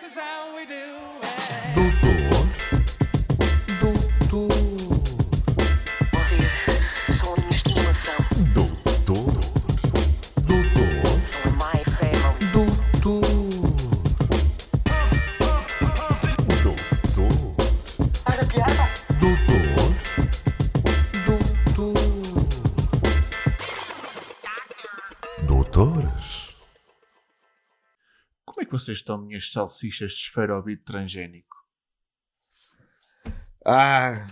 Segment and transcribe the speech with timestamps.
[0.00, 1.19] This is how we do
[28.80, 31.56] vocês estão, minhas salsichas de esferobito transgénico?
[33.64, 34.26] Ah,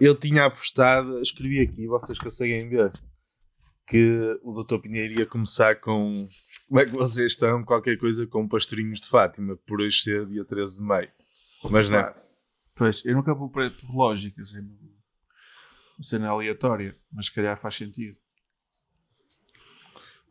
[0.00, 2.92] eu tinha apostado, escrevi aqui, vocês conseguem ver,
[3.86, 4.78] que o Dr.
[4.78, 6.26] Pinheiro ia começar com
[6.66, 10.44] como é que vocês estão, qualquer coisa com pastorinhos de Fátima, por hoje ser dia
[10.44, 11.12] 13 de maio.
[11.70, 12.24] Mas não, Pá,
[12.74, 14.42] Pois, eu nunca vou por, por lógica,
[15.96, 18.18] uma cena aleatória, mas se calhar faz sentido.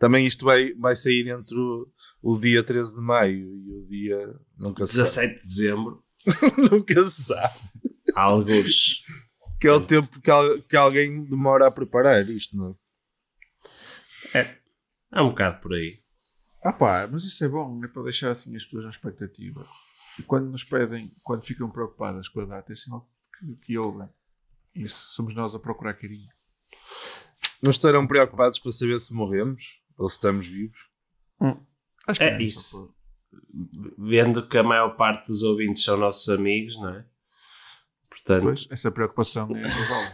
[0.03, 1.87] Também isto vai, vai sair entre o,
[2.21, 4.35] o dia 13 de maio e o dia.
[4.59, 5.27] Nunca se sabe.
[5.29, 6.03] 17 de dezembro,
[6.71, 7.69] Nunca se sabe.
[8.13, 9.05] alguns.
[9.61, 12.77] Que é o tempo que, al- que alguém demora a preparar isto, não
[14.33, 14.39] é?
[14.39, 14.57] É,
[15.13, 16.01] é um bocado por aí.
[16.61, 19.65] Ah pá, mas isso é bom, é para deixar assim as pessoas na expectativa.
[20.19, 24.09] E quando nos pedem, quando ficam preocupadas com a data, é sinal que, que ouvem.
[24.75, 26.27] Isso, somos nós a procurar carinho.
[27.61, 30.79] Não estarão preocupados para saber se morremos ou se estamos vivos.
[32.07, 32.93] Acho que É não, isso.
[33.97, 37.05] Vendo que a maior parte dos ouvintes são nossos amigos, não é?
[38.09, 40.13] Portanto, Pois, essa preocupação é provável.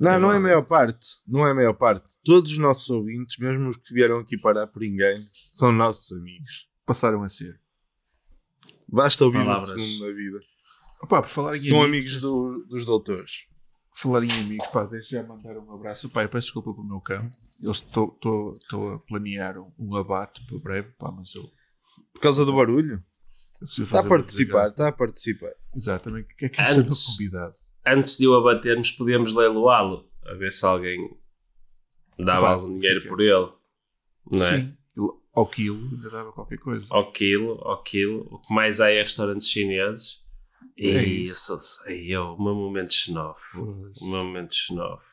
[0.00, 1.06] Não, não é a maior parte.
[1.26, 2.06] Não é a maior parte.
[2.24, 6.68] Todos os nossos ouvintes, mesmo os que vieram aqui parar por engano, são nossos amigos.
[6.86, 7.60] Passaram a ser.
[8.88, 9.82] Basta ouvir Palavras.
[9.82, 10.38] segundo na vida.
[11.02, 13.46] Opa, por falar em São amigos do- dos doutores.
[14.00, 16.08] Falar em amigos, pá, desde já mandar um abraço.
[16.10, 17.30] Pá, eu peço desculpa para o meu cão.
[17.62, 18.18] Eu estou
[18.94, 21.42] a planear um, um abate para breve, pá, mas eu.
[22.12, 23.02] Por causa do barulho?
[23.60, 25.52] Está a participar, está a participar.
[25.74, 26.32] Exatamente.
[26.32, 27.06] O que é que é Antes.
[27.06, 27.54] convidado?
[27.84, 30.08] antes de o abatermos, podíamos leiloá-lo.
[30.26, 30.98] A ver se alguém
[32.18, 33.14] dava Pá, algum dinheiro fica.
[33.14, 33.48] por ele.
[34.30, 34.60] Não é?
[34.60, 34.74] Sim.
[35.34, 36.86] Ao quilo ainda dava qualquer coisa.
[36.90, 38.26] Ao quilo, ao quilo.
[38.30, 40.22] O que mais há é restaurantes chineses.
[40.76, 41.58] E É isso.
[41.86, 43.90] Aí eu, o meu momento xenófobo.
[44.00, 45.04] O meu momento xenófobo.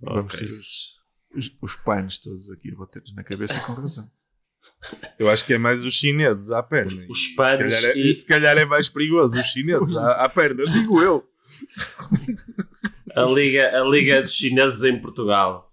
[0.00, 0.46] Vamos Ok.
[0.46, 1.00] ter os,
[1.34, 4.10] os, os panos todos aqui a bater-nos na cabeça com razão.
[5.18, 6.86] Eu acho que é mais os chineses à perna.
[6.86, 10.24] Os, os se, panos calhar é, e se calhar é mais perigoso os chineses à,
[10.24, 11.26] à perna, digo eu.
[13.14, 15.72] a Liga, a Liga dos Chineses em Portugal.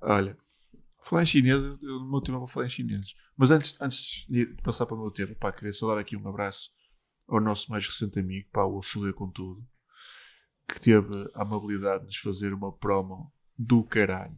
[0.00, 0.36] Olha,
[1.02, 3.14] falar em chinês, eu, no meu tema vou falar em chinês.
[3.36, 6.16] Mas antes, antes de ir passar para o meu tema, pá, queria só dar aqui
[6.16, 6.70] um abraço
[7.28, 9.62] ao nosso mais recente amigo, pá, o A Foder com Tudo,
[10.68, 14.36] que teve a amabilidade de nos fazer uma promo do caralho.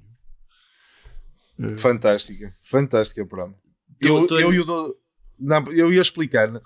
[1.58, 3.26] Eh, Fantástica, fantástica.
[3.26, 4.98] Tu- Eu, eu, e o do...
[5.38, 6.60] não, eu ia explicar, né?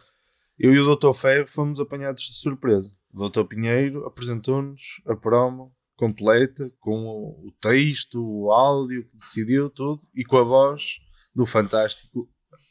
[0.58, 1.12] eu e o Dr.
[1.12, 2.90] Ferro fomos apanhados de surpresa.
[3.12, 3.44] O Dr.
[3.44, 10.24] Pinheiro apresentou-nos a promo completa, com o, o texto, o áudio que decidiu, tudo, e
[10.24, 10.98] com a voz
[11.34, 12.28] do Fantástico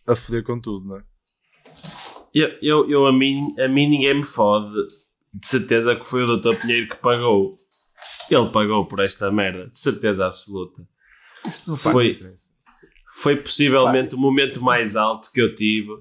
[0.08, 1.04] a foder com tudo, não é?
[2.34, 4.74] Eu, eu, eu a, mim, a mim ninguém me fode.
[5.34, 6.56] De certeza que foi o Dr.
[6.62, 7.56] Pinheiro que pagou.
[8.30, 9.68] Ele pagou por esta merda.
[9.68, 10.84] De certeza absoluta.
[11.92, 12.14] foi-
[13.16, 15.92] Foi possivelmente o momento mais alto que eu tive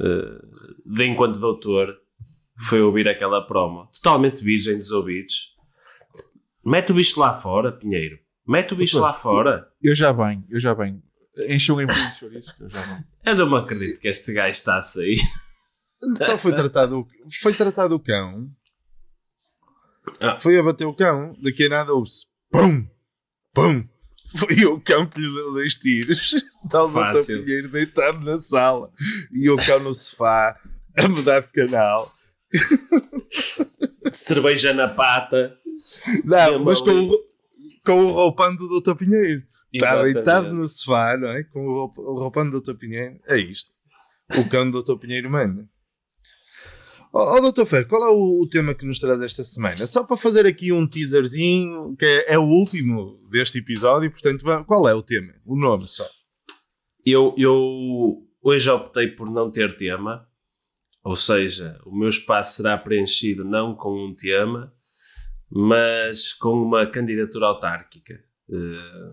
[0.00, 0.38] eh,
[0.86, 1.94] de enquanto doutor.
[2.68, 3.88] Foi ouvir aquela promo.
[4.02, 5.54] Totalmente virgem dos ouvidos.
[6.64, 8.18] Mete o bicho lá fora, Pinheiro.
[8.46, 9.68] Mete o bicho lá fora.
[9.82, 11.02] Eu já venho, eu já venho.
[11.46, 13.04] Enche um embrulho de chouriço que eu já venho.
[13.24, 15.20] Eu não me acredito que este gajo está a sair.
[16.02, 17.08] Então foi tratado, o-
[17.40, 18.48] foi tratado o cão,
[20.20, 20.36] Ah.
[20.38, 22.86] foi a bater o cão, daqui a nada ouve-se pum,
[23.54, 23.86] pum.
[24.36, 26.34] Foi o cão que lhe deu dois tiros.
[26.64, 26.92] Está o.
[27.44, 28.90] Pinheiro deitado na sala
[29.32, 30.54] e o cão no sofá
[30.96, 32.14] a mudar de canal.
[34.12, 35.56] Cerveja na pata.
[36.24, 37.18] Não, mas com o,
[37.84, 38.94] com o roupão do Dr.
[38.96, 39.42] Pinheiro.
[39.72, 41.44] Está deitado no sofá, não é?
[41.44, 42.74] Com o, roup- o roupão do Dr.
[42.74, 43.20] Pinheiro.
[43.26, 43.70] É isto.
[44.38, 44.96] O cão do Dr.
[44.96, 45.68] Pinheiro manda.
[47.12, 47.64] Ó oh, Dr.
[47.64, 49.86] Ferro, qual é o, o tema que nos traz esta semana?
[49.86, 54.88] Só para fazer aqui um teaserzinho, que é, é o último deste episódio, portanto, qual
[54.88, 55.32] é o tema?
[55.46, 56.06] O nome só.
[57.04, 60.28] Eu, eu hoje optei por não ter tema,
[61.02, 64.70] ou seja, o meu espaço será preenchido não com um tema,
[65.50, 68.22] mas com uma candidatura autárquica.
[68.50, 69.12] Eh,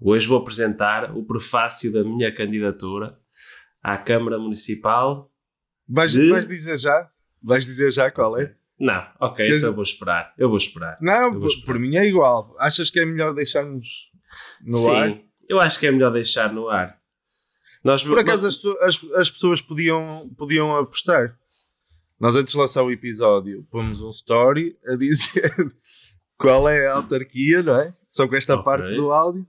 [0.00, 3.18] hoje vou apresentar o prefácio da minha candidatura
[3.82, 5.30] à Câmara Municipal.
[5.88, 7.10] Vais, De- vais dizer já?
[7.42, 8.54] Vais dizer já qual é?
[8.78, 10.34] Não, ok, Queres- então eu vou esperar.
[10.36, 10.98] Eu vou esperar.
[11.00, 11.66] Não, vou por, esperar.
[11.66, 12.54] por mim é igual.
[12.58, 14.10] Achas que é melhor deixarmos
[14.62, 15.20] no Sim, ar?
[15.48, 16.98] eu acho que é melhor deixar no ar.
[17.84, 21.38] Nós, Por acaso as, pessoas- as, as pessoas podiam, podiam apostar.
[22.18, 25.54] Nós antes de lançar o episódio pomos um story a dizer
[26.36, 27.94] qual é a autarquia, não é?
[28.08, 28.64] Só com esta Ok.
[28.64, 29.46] parte do áudio.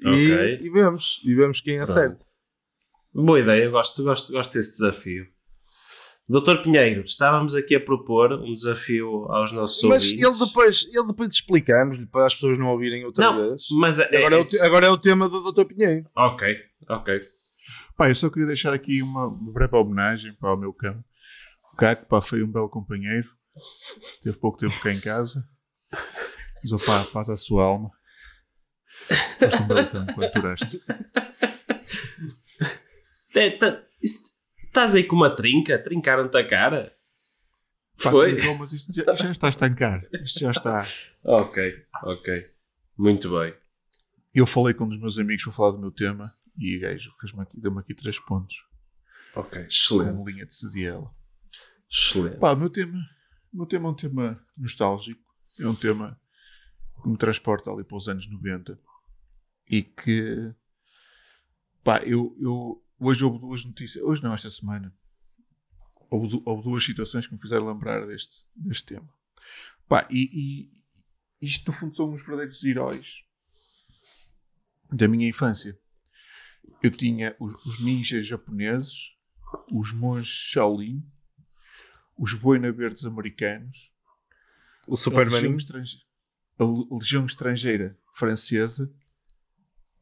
[0.00, 0.58] E, Ok.
[0.60, 2.18] e vemos, e vemos quem acerta.
[3.12, 5.26] Boa ideia, gosto, gosto, gosto desse desafio.
[6.28, 10.26] Doutor Pinheiro, estávamos aqui a propor um desafio aos nossos Mas ouvintes.
[10.40, 13.62] ele depois, ele depois explicamos-lhe para as pessoas não ouvirem outra Não, vez.
[13.72, 15.64] mas é, Agora é, é- o, te- agora é o tema do Dr.
[15.64, 16.06] Pinheiro.
[16.14, 16.54] Ok,
[16.90, 17.20] ok.
[17.96, 21.02] Pá, eu só queria deixar aqui uma, uma breve homenagem para o meu cão.
[21.72, 23.28] O Caco, pá, foi um belo companheiro.
[24.22, 25.42] Teve pouco tempo cá em casa.
[26.62, 27.90] Mas, opá, paz à sua alma.
[29.38, 30.80] Foste um belo cão quando duraste.
[33.32, 35.78] Te- te- isso- Estás aí com uma trinca?
[35.82, 36.94] Trincaram-te a cara?
[38.02, 38.36] Pá, Foi?
[38.58, 40.04] mas isto já, já está a estancar.
[40.22, 40.86] Isto já está.
[41.24, 42.50] Ok, ok.
[42.96, 43.54] Muito bem.
[44.34, 47.10] Eu falei com um dos meus amigos para falar do meu tema e o gajo
[47.20, 48.56] fez-me aqui, deu-me aqui três pontos.
[49.34, 50.10] Ok, Com excelente.
[50.12, 51.08] uma linha de CDL.
[51.90, 52.36] Excelente.
[52.36, 52.98] Pá, o meu tema,
[53.52, 55.20] o meu tema é um tema nostálgico.
[55.58, 56.20] É um tema
[57.02, 58.78] que me transporta ali para os anos 90
[59.68, 60.54] e que
[61.84, 64.94] pá, eu, eu hoje houve duas notícias, hoje não, esta semana
[66.10, 69.08] houve, houve duas situações que me fizeram lembrar deste, deste tema.
[69.88, 70.70] Pá, e,
[71.40, 73.22] e isto no fundo são os verdadeiros heróis
[74.90, 75.78] da minha infância.
[76.82, 79.14] Eu tinha os, os ninjas japoneses,
[79.72, 81.04] os monges Shaolin,
[82.16, 83.92] os boina verdes americanos,
[84.86, 85.34] O a Superman.
[85.34, 86.02] legião, estrange-
[86.58, 88.92] a le- legião estrangeira francesa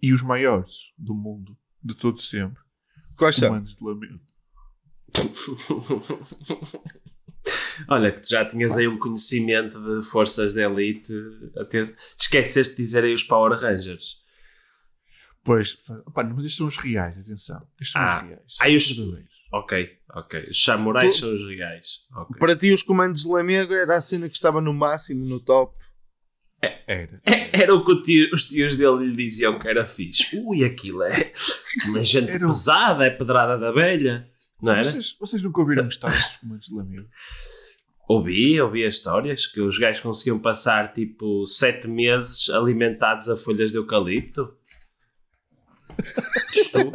[0.03, 2.61] e os maiores do mundo, de todo sempre,
[3.17, 3.49] Quais são?
[3.49, 4.21] comandos de lamento.
[7.89, 11.13] Olha, que tu já tinhas aí um conhecimento de forças de elite.
[11.57, 11.83] Até...
[12.19, 14.25] Esqueceste de dizer aí os Power Rangers.
[15.45, 16.03] Pois, não,
[16.35, 17.65] mas estes são os reais, atenção.
[17.81, 18.57] Estes são Ah, os reais.
[18.61, 19.37] aí os- verdadeiros.
[19.53, 20.41] Ok, ok.
[20.51, 21.87] Os samurais Tu- são os reais.
[22.17, 22.37] Ok.
[22.41, 25.79] Para ti, os comandos de Lamego era a cena que estava no máximo, no top.
[26.87, 27.21] Era.
[27.53, 30.39] Era o que tio- os tios dele lhe diziam que era fixe.
[30.45, 31.33] Ui, aquilo é
[31.87, 34.29] uma gente Era pesada, é pedrada da velha.
[34.63, 34.85] Não era?
[34.85, 37.09] Vocês, vocês nunca ouviram histórias dos comandos de lamento?
[38.09, 43.73] Ouvi, ouvi as histórias que os gajos conseguiam passar tipo sete meses alimentados a folhas
[43.73, 44.57] de eucalipto.
[46.55, 46.93] Estou.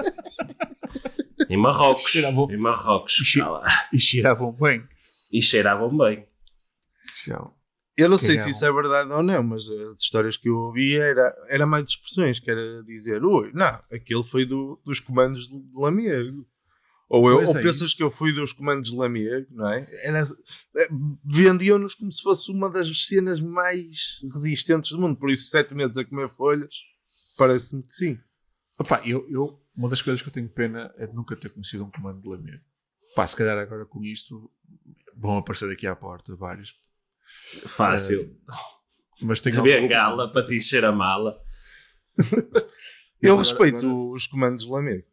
[1.49, 2.11] Em Marrocos.
[2.11, 3.13] Cheiravam- Em Marrocos.
[3.13, 3.65] Che- cá lá.
[3.91, 4.83] E cheiravam bem.
[5.31, 6.25] E cheiravam bem.
[7.25, 7.45] Já.
[8.01, 8.51] Eu não sei Cagavam.
[8.53, 11.65] se isso é verdade ou não, mas eh, de histórias que eu ouvi era, era
[11.65, 16.45] mais expressões, que era dizer, ui, não, aquele foi do- dos comandos de Lamego.
[17.09, 17.97] Ou, eu, ou é pensas isso.
[17.97, 19.85] que eu fui dos comandos de Lamego, não é?
[20.03, 20.19] Era,
[20.77, 20.89] eh,
[21.25, 25.97] Vendiam-nos como se fosse uma das cenas mais resistentes do mundo, por isso sete meses
[25.97, 26.73] a comer folhas,
[27.37, 28.17] parece-me que sim.
[28.79, 31.83] Opá, eu, eu, uma das coisas que eu tenho pena é de nunca ter conhecido
[31.83, 32.63] um comando de lamento.
[33.15, 34.49] Pá, se calhar agora com isto
[35.17, 36.73] vão aparecer aqui à porta vários.
[37.67, 38.35] Fácil.
[39.21, 41.37] Mas tenho De bengala para te encher a mala.
[43.21, 45.03] Eu agora- respeito agora- os comandos de Lamego.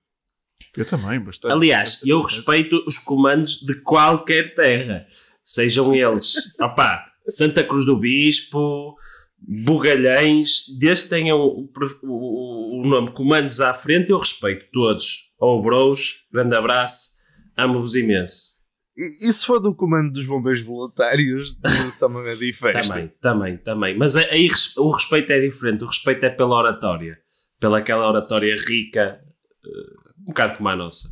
[0.77, 1.53] Eu também, bastante.
[1.53, 2.37] Aliás, Bastante, eu bastante.
[2.39, 5.07] respeito os comandos de qualquer terra.
[5.43, 8.97] Sejam eles, opá, Santa Cruz do Bispo,
[9.41, 11.71] Bugalhães, desde que tenham o,
[12.03, 15.31] o- o nome comandos à frente, eu respeito todos.
[15.39, 17.19] Ou bros, grande abraço,
[17.57, 18.58] amo-vos imenso.
[19.00, 22.95] E, se for do comando dos bombeiros voluntários de Samamed e Festa?
[22.95, 23.97] Também, também, também.
[23.99, 25.85] Mas aí res- o respeito é diferente.
[25.85, 27.19] O respeito é pela oratória.
[27.61, 29.21] Pela aquela oratória rica,
[29.64, 29.69] eh,
[30.23, 31.09] um bocado como a nossa.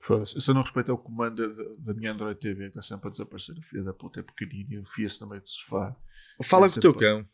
[0.00, 0.34] Foda-se.
[0.34, 3.10] Eu só não respeito é o comando da, minha Android TV que está sempre a
[3.12, 3.54] desaparecer.
[3.56, 5.94] A filha da puta é pequenina, enfia-se no meio do sofá.
[6.42, 7.26] Fala Deve com o teu cão.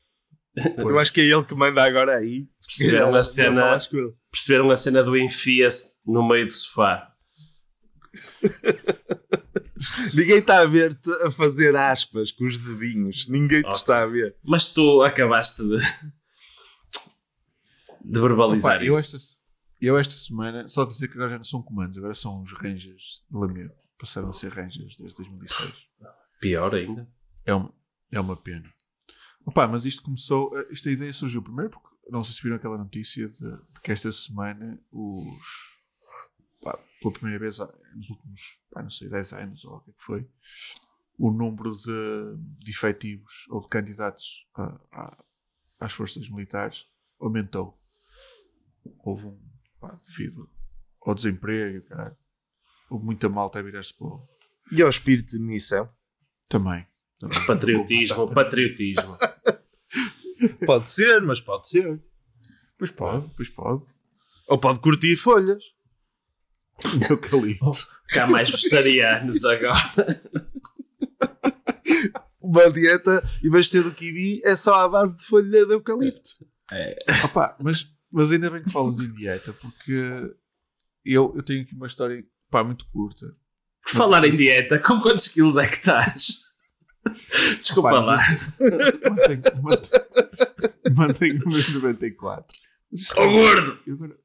[0.76, 2.46] Eu acho que é ele que manda agora aí.
[2.60, 3.62] Perceberam a cena-.
[4.30, 7.14] Perceberam a cena do enfia-se no meio do sofá?
[10.14, 13.28] Ninguém está a ver-te a fazer aspas com os dedinhos.
[13.28, 14.36] Ninguém te está a ver.
[14.42, 15.76] Mas tu acabaste de,
[18.04, 19.16] de verbalizar Opa, eu, isso.
[19.16, 19.38] esta,
[19.80, 23.24] eu esta semana, só dizer que agora já não são comandos, agora são os Rangers
[23.30, 23.74] de Lamego.
[23.98, 25.72] Passaram a ser Rangers desde 2006.
[26.40, 27.08] Pior ainda.
[27.44, 27.72] É uma,
[28.12, 28.68] é uma pena.
[29.44, 30.56] Opa, mas isto começou.
[30.58, 33.90] eh, Esta ideia surgiu primeiro porque não sei se viram aquela notícia de, de que
[33.92, 35.77] esta semana os.
[36.62, 37.58] Pá, pela primeira vez
[37.94, 40.28] nos últimos, pá, não sei, 10 anos ou o que é que foi,
[41.18, 45.24] o número de, de efetivos ou de candidatos a- a-
[45.80, 46.86] às forças militares
[47.20, 47.78] aumentou.
[49.04, 49.40] Houve um.
[49.80, 50.48] pá, devido
[51.02, 52.16] ao desemprego, caralho.
[52.90, 54.20] Houve muita malta a virar-se para o.
[54.72, 55.88] E ao espírito de missão?
[56.48, 56.86] Também.
[57.18, 57.46] também.
[57.46, 59.16] Patriotismo, patriotismo.
[60.64, 62.00] Pode ser, mas pode ser.
[62.78, 63.84] Pois pode, pois pode.
[64.46, 65.64] Ou pode curtir folhas.
[67.10, 67.70] Eucalipto.
[68.08, 70.22] Que há mais vegetarianos agora.
[72.40, 75.72] Uma dieta, em vez de ter do kiwi, é só à base de folha de
[75.72, 76.30] eucalipto.
[77.24, 79.92] Opa, mas, mas ainda bem que falas em dieta, porque
[81.04, 83.26] eu, eu tenho aqui uma história pá, muito curta.
[83.84, 86.44] Por falar em dieta, com quantos quilos é que estás?
[87.58, 88.18] Desculpa Opa, lá.
[89.10, 92.56] Mantenho, mantenho, mantenho nos 94.
[92.90, 93.78] Mas isto- Ô gordo!
[93.86, 94.16] eu, agora,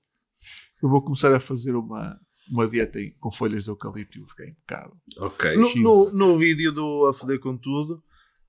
[0.81, 2.19] eu vou começar a fazer uma,
[2.49, 4.95] uma dieta em- com folhas de eucalipto e vou ficar impecável.
[5.17, 5.55] Ok.
[5.55, 8.03] No, no, no vídeo do A Foder com Tudo,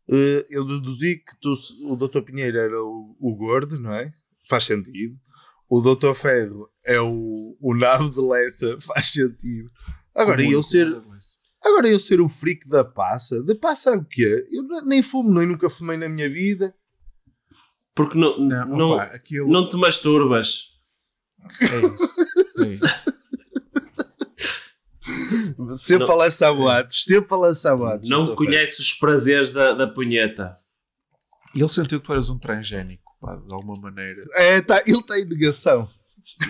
[0.09, 2.21] eh, eu deduzi que tu, o Dr.
[2.23, 4.13] Pinheiro era o, o gordo, não é?
[4.49, 5.17] Faz sentido.
[5.69, 6.15] O Dr.
[6.15, 9.71] Ferro é o, o nabo de Lessa, faz sentido.
[10.15, 10.87] Agora, eu ser,
[11.63, 14.47] agora eu ser o freak da passa, da passa o quê?
[14.53, 16.75] Eu ne- nem fumo, nem nunca fumei na minha vida.
[17.95, 20.73] Porque não, Não, não, opa, aquilo não te masturbas.
[21.61, 22.15] é isso.
[22.59, 22.85] É isso.
[25.77, 26.13] Sempre Não.
[26.13, 28.09] a lançar boatos, sempre a lançar boatos.
[28.09, 30.57] Não conheces os prazeres da, da punheta.
[31.55, 34.23] E ele sentiu que tu eras um transgénico, pá, de alguma maneira.
[34.37, 35.89] É, tá, ele está em negação.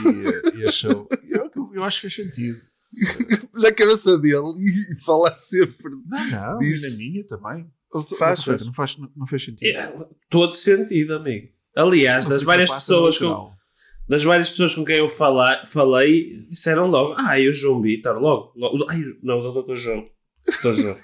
[0.04, 1.08] E, eh, e achou.
[1.28, 2.60] Eu, eu acho que fez sentido.
[3.54, 4.54] Na cabeça dele
[4.90, 5.90] e fala sempre.
[6.06, 7.70] Não, não, Disse- e na minha também.
[8.18, 8.64] Faz, faz.
[8.64, 9.76] Não, faz, não, não fez sentido.
[9.76, 9.96] É,
[10.28, 11.48] todo sentido, amigo.
[11.76, 13.56] Aliás, das várias pessoas com, natural.
[14.08, 18.18] Das várias pessoas com quem eu fala, falei, disseram logo, ah, e o João Vitor,
[18.18, 18.86] logo, logo.
[18.88, 19.76] Ai, não, do Dr.
[19.76, 20.08] João.
[20.46, 20.74] Dr.
[20.74, 20.98] João.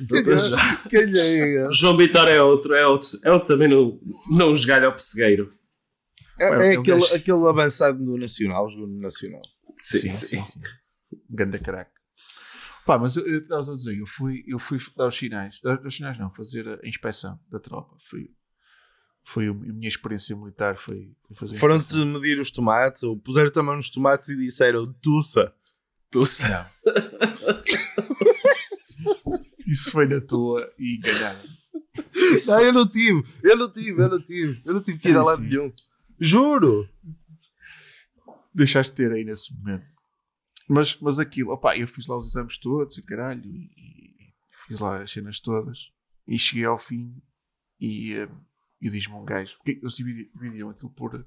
[0.00, 0.36] Dr.
[0.36, 0.60] João.
[0.92, 1.72] É O?
[1.72, 3.08] João Vitor é outro, é outro.
[3.24, 3.98] É outro também não,
[4.30, 5.52] não esgalha ao pessegueiro.
[6.38, 9.42] É, É, é é aquele, aquele avançado do Nacional, jogo no Nacional.
[9.76, 10.10] Sim, sim.
[10.10, 10.44] sim.
[11.28, 12.00] Ganda craque.
[12.84, 16.18] Pá, mas eu eu dizer, eu fui, eu fui dar os sinais, dar os sinais
[16.18, 17.94] não, fazer a inspeção da tropa.
[18.00, 18.30] Foi,
[19.30, 23.76] foi a minha experiência militar, foi, foi fazer Foram-te medir os tomates, ou puseram também
[23.76, 25.54] nos tomates e disseram tussa.
[26.10, 26.72] Tu sabes.
[29.64, 31.48] Isso foi na tua e enganaram.
[32.12, 34.60] Isso Não, eu não tive, eu não tive, eu não tive.
[34.66, 35.72] Eu não tive que ir a lado nenhum.
[36.18, 36.88] Juro!
[38.52, 39.86] Deixaste de ter aí nesse momento.
[40.68, 44.32] Mas, mas aquilo, opá, eu fiz lá os exames todos e caralho, e, e
[44.66, 45.92] fiz lá as cenas todas
[46.26, 47.14] e cheguei ao fim
[47.80, 48.28] e, eh,
[48.80, 51.26] e diz-me um gajo, porque eles dividi- dividiam aquilo por,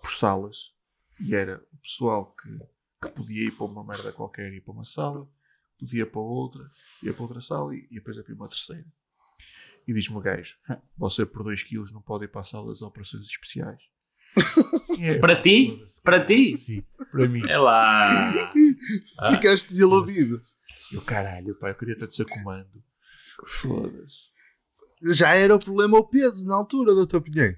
[0.00, 0.72] por salas
[1.20, 2.48] e era o pessoal que,
[3.02, 5.28] que podia ir para uma merda qualquer e ir para uma sala,
[5.78, 6.68] podia ir para outra,
[7.02, 8.86] ia para outra sala e, e depois ia para uma terceira.
[9.86, 10.56] E diz-me o gajo,
[10.96, 13.80] você por 2 quilos não pode ir para a sala das operações especiais.
[14.98, 15.84] É, Para ti?
[16.04, 16.56] Para ti?
[16.56, 17.42] Sim, para mim.
[17.48, 18.52] É lá.
[19.30, 20.42] Ficaste desiludido.
[20.92, 22.82] Eu, caralho, pá, eu queria tanto ser comando.
[23.46, 24.31] Foda-se.
[25.14, 27.20] Já era o problema o peso na altura, Dr.
[27.20, 27.56] Pinheiro.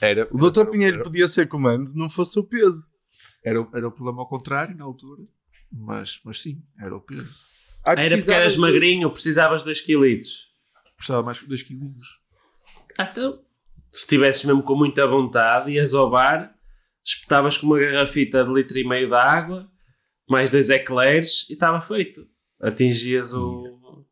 [0.00, 0.60] Era, O Dr.
[0.60, 2.86] era- Pinheiro era, podia ser comando se não fosse o peso.
[3.44, 5.22] era, era o problema ao contrário na altura,
[5.70, 7.28] mas, mas sim, era o peso.
[7.84, 10.50] Ah, Era porque eras de- magrinho, precisavas de 2 quilitos.
[10.96, 12.06] Precisava mais de 2 quilinhos.
[12.98, 13.42] Ah, então.
[13.92, 16.54] Se tivesses mesmo com muita vontade, ias ao bar,
[17.04, 19.68] espetavas com uma garrafita de litro e meio de água,
[20.28, 22.26] mais dois eclairs e estava feito.
[22.60, 24.06] Atingias o.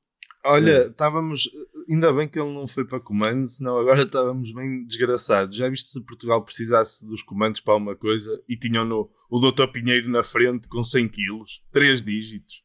[0.44, 1.49] Olha, estávamos.
[1.88, 5.57] Ainda bem que ele não foi para comando, senão agora estávamos bem desgraçados.
[5.57, 9.68] Já viste se Portugal precisasse dos comandos para alguma coisa e tinham no, o Dr.
[9.68, 12.62] Pinheiro na frente com 100 quilos, 3 dígitos.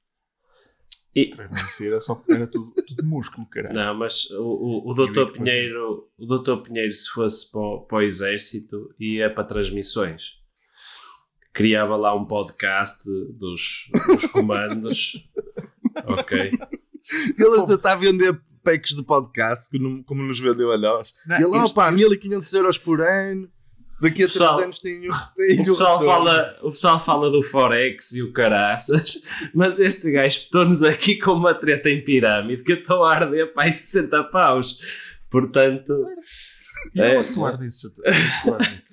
[1.15, 1.31] E,
[1.81, 3.75] era só era tudo, tudo músculo, caralho.
[3.75, 5.31] não, mas o, o, o Dr.
[5.31, 6.57] Pinheiro, o Dr.
[6.63, 10.31] Pinheiro, se fosse para o, para o exército, ia para transmissões.
[11.53, 13.03] Criava lá um podcast
[13.37, 15.29] dos, dos comandos.
[16.07, 16.51] ok.
[17.37, 21.13] Ele ainda está a vender packs de podcast, que não- como nos vendeu a nós.
[21.27, 23.47] Não, e ele, este- opa, 1500 euros por ano.
[24.01, 25.01] Daqui a 3 Pessoal, anos tenho,
[25.37, 26.25] tenho O pessoal, retorno.
[26.25, 29.21] fala, o pessoal fala do Forex e o caraças,
[29.55, 33.53] mas este gajo espetou-nos aqui com uma treta em pirâmide que eu estou a arder
[33.53, 34.77] para aí 60 paus.
[35.31, 35.93] Portanto,
[36.95, 37.13] eu É.
[37.23, 37.69] não vale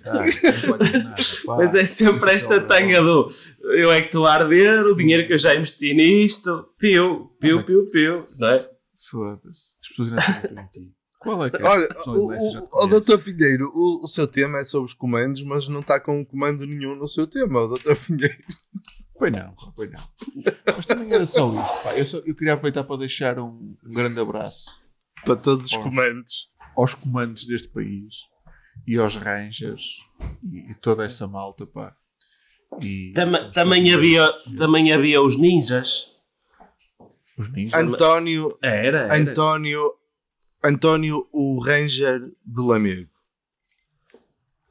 [0.04, 1.56] nada, pá.
[1.56, 3.26] mas é sempre esta tanga do
[3.64, 7.62] eu é que estou a arder, o dinheiro que eu já investi nisto, piu, piu,
[7.64, 8.68] piu, piu, não é?
[9.10, 9.76] Foda-se.
[9.82, 10.94] As pessoas ainda sabem em ti.
[11.18, 11.62] Qual é que é?
[11.66, 13.00] Olha, o, o, o.
[13.00, 13.18] Dr.
[13.18, 16.94] Pinheiro, o, o seu tema é sobre os comandos, mas não está com comando nenhum
[16.96, 17.94] no seu tema, o Dr.
[18.06, 18.42] Pinheiro.
[19.18, 20.00] Pois não, pois não.
[20.74, 21.94] Mas também era só isto, pá.
[21.94, 24.64] Eu, só, eu queria aproveitar para deixar um, um grande abraço
[25.26, 26.48] Para todos os comandos.
[26.74, 28.14] aos comandos deste país
[28.86, 29.98] e aos rangers
[30.42, 31.94] e, e toda essa malta, pá.
[32.80, 34.26] E Tama- também, havia,
[34.56, 36.06] também havia os ninjas.
[37.40, 37.80] Os ninjas.
[37.80, 39.16] António, Era, era.
[39.16, 39.92] António,
[40.62, 43.10] António, o Ranger de Lamego.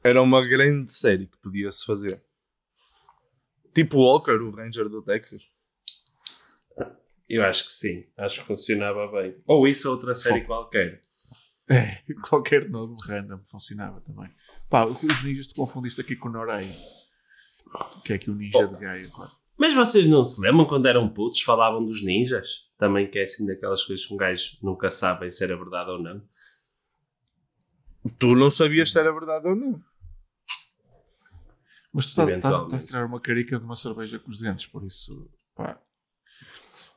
[0.02, 2.22] Era uma grande série que podia-se fazer.
[3.74, 5.42] Tipo Walker, o Ranger do Texas.
[7.28, 8.06] Eu acho que sim.
[8.16, 9.36] Acho que funcionava bem.
[9.46, 11.02] Ou isso ou outra série qualquer.
[11.68, 14.28] É, qualquer nome random funcionava também.
[14.68, 16.68] Pá, os ninjas tu confundiste aqui com o Norei.
[18.04, 19.06] Que é aqui o ninja de Gaia.
[19.16, 19.30] pá.
[19.60, 22.70] Mas vocês não se lembram quando eram putos, falavam dos ninjas?
[22.78, 26.02] Também que é assim daquelas coisas que um gajo nunca sabem se era verdade ou
[26.02, 26.22] não.
[28.18, 29.84] Tu não sabias se era verdade ou não.
[31.92, 35.30] Mas tu estás, a tirar uma carica de uma cerveja com os dentes, por isso,
[35.54, 35.78] pá.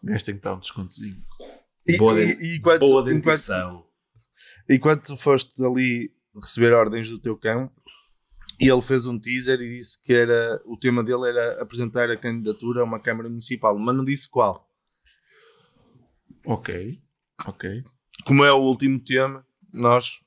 [0.01, 1.21] O gajo tem que dar um descontozinho.
[1.85, 3.85] E, Boa, e- den- e enquanto, boa enquanto, dentição.
[4.69, 7.69] enquanto tu foste ali receber ordens do teu cão,
[8.59, 12.17] e ele fez um teaser e disse que era, o tema dele era apresentar a
[12.17, 14.69] candidatura a uma Câmara Municipal, mas não disse qual.
[16.45, 17.01] Ok,
[17.45, 17.83] ok.
[18.25, 20.19] Como é o último tema, nós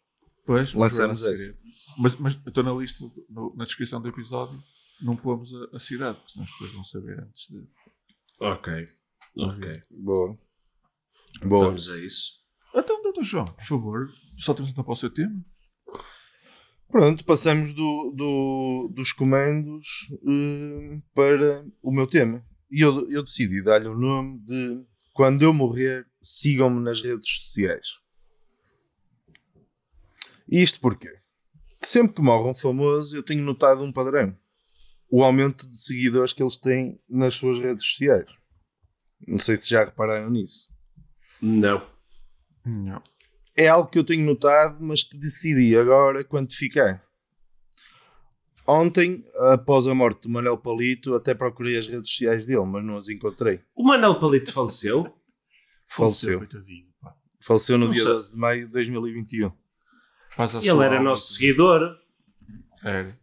[0.44, 1.56] Pois, Lançamos mas, esse.
[1.98, 4.56] mas, mas eu estou na lista, no- na descrição do episódio,
[5.02, 7.66] não pomos a, a cidade, porque senão as pessoas vão saber antes de.
[8.38, 8.72] Ok.
[9.38, 9.80] Ok.
[9.90, 10.38] Boa.
[11.44, 11.64] Boa.
[11.66, 12.34] Vamos a isso.
[12.74, 15.34] Então, doutor João, por favor, só temos então para o seu tema.
[16.90, 19.86] Pronto, passamos do, do- dos comandos
[20.26, 22.44] eh, para o meu tema.
[22.70, 27.86] E eu, eu decidi dar-lhe o nome de Quando eu morrer, sigam-me nas redes sociais.
[30.48, 31.12] E isto porquê?
[31.82, 34.36] Sempre que morre um famoso, eu tenho notado um padrão.
[35.10, 38.26] O aumento de seguidores que eles têm nas suas redes sociais.
[39.26, 40.68] Não sei se já repararam nisso.
[41.40, 41.82] Não.
[42.64, 43.02] Não.
[43.56, 47.02] É algo que eu tenho notado, mas que decidi agora quantificar.
[48.66, 52.96] Ontem, após a morte do Manel Palito, até procurei as redes sociais dele, mas não
[52.96, 53.60] as encontrei.
[53.74, 55.12] O Manel Palito faleceu?
[55.86, 56.38] Faleceu.
[56.38, 56.86] coitadinho.
[57.40, 58.12] Faleceu no Não dia sei.
[58.12, 59.52] 12 de maio de 2021.
[60.36, 61.96] Paz à Ele sua era alma, nosso seguidor.
[62.82, 63.18] Era.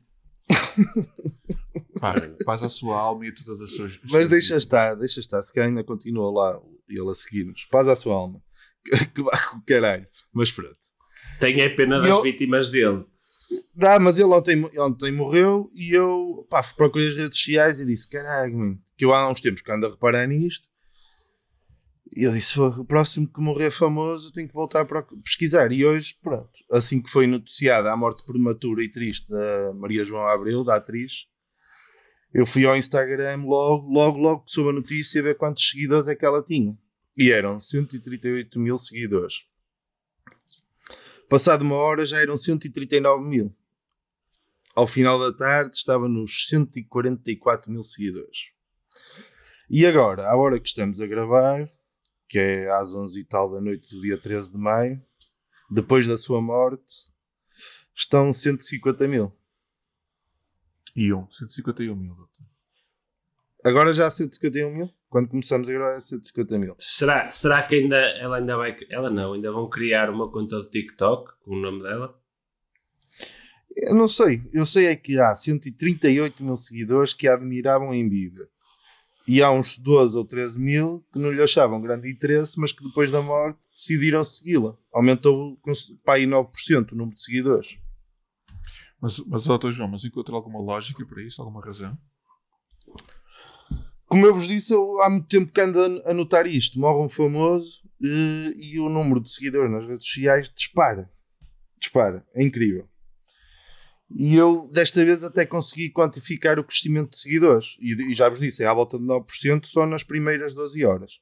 [1.99, 3.99] Pá, paz à sua alma e a todas as suas.
[4.09, 7.65] Mas deixa estar, deixa estar, se calhar ainda continua lá ele a seguir-nos.
[7.65, 8.41] Paz à sua alma.
[9.13, 10.05] Que vá com o caralho.
[10.33, 10.77] Mas pronto.
[11.39, 13.05] Tem é pena das Eu- vítimas dele.
[13.75, 18.09] Dá, mas ele ontem, ontem morreu e eu pá, procurei as redes sociais e disse:
[18.09, 20.67] caralho, mano, que eu há uns tempos que ando a reparar nisto.
[22.15, 25.71] E eu disse: "Fô, o próximo que morrer famoso eu tenho que voltar a pesquisar.
[25.71, 30.25] E hoje, pronto, assim que foi noticiada a morte prematura e triste da Maria João
[30.27, 31.25] Abreu, da atriz,
[32.33, 36.15] eu fui ao Instagram logo, logo, logo que soube a notícia ver quantos seguidores é
[36.15, 36.75] que ela tinha.
[37.15, 39.45] E eram 138 mil seguidores.
[41.29, 43.55] Passado uma hora já eram 139 mil.
[44.75, 48.51] Ao final da tarde estava nos 144 mil seguidores.
[49.69, 51.69] E agora, à hora que estamos a gravar,
[52.27, 55.01] que é às 11 e tal da noite do dia 13 de maio,
[55.69, 57.11] depois da sua morte,
[57.95, 59.31] estão 150 mil.
[60.95, 62.45] E um, 151 mil, doutor.
[63.63, 64.93] Agora já há 151 mil?
[65.13, 66.73] Quando começamos a gravar é 150 mil.
[66.79, 68.75] Será, será que ainda, ela ainda vai.
[68.89, 72.19] Ela não, ainda vão criar uma conta do TikTok com o nome dela?
[73.77, 74.41] Eu não sei.
[74.51, 78.49] Eu sei é que há 138 mil seguidores que a admiravam em vida.
[79.27, 82.83] E há uns 12 ou 13 mil que não lhe achavam grande interesse, mas que
[82.83, 84.75] depois da morte decidiram segui-la.
[84.91, 85.59] Aumentou
[86.03, 87.77] para aí 9% o número de seguidores.
[88.99, 91.39] Mas, mas doutor João, mas encontrou alguma lógica para isso?
[91.39, 91.95] Alguma razão?
[94.13, 96.79] Como eu vos disse, eu há muito tempo que ando a notar isto.
[96.79, 101.09] Morre um famoso eh, e o número de seguidores nas redes sociais dispara.
[101.79, 102.23] Dispara.
[102.35, 102.87] É incrível.
[104.15, 107.75] E eu, desta vez, até consegui quantificar o crescimento de seguidores.
[107.79, 111.13] E, e já vos disse, é à volta de 9% só nas primeiras 12 horas.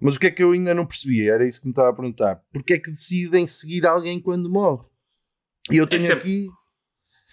[0.00, 1.28] Mas o que é que eu ainda não percebi?
[1.28, 2.40] Era isso que me estava a perguntar.
[2.50, 4.86] Porquê é que decidem seguir alguém quando morre?
[5.70, 6.46] E eu tenho que ser- aqui...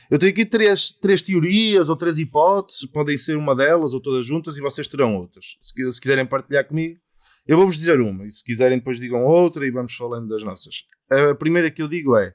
[0.09, 4.25] Eu tenho aqui três, três teorias ou três hipóteses, podem ser uma delas ou todas
[4.25, 5.57] juntas e vocês terão outras.
[5.61, 6.99] Se, se quiserem partilhar comigo,
[7.45, 10.83] eu vou-vos dizer uma e se quiserem depois digam outra e vamos falando das nossas.
[11.09, 12.33] A primeira que eu digo é: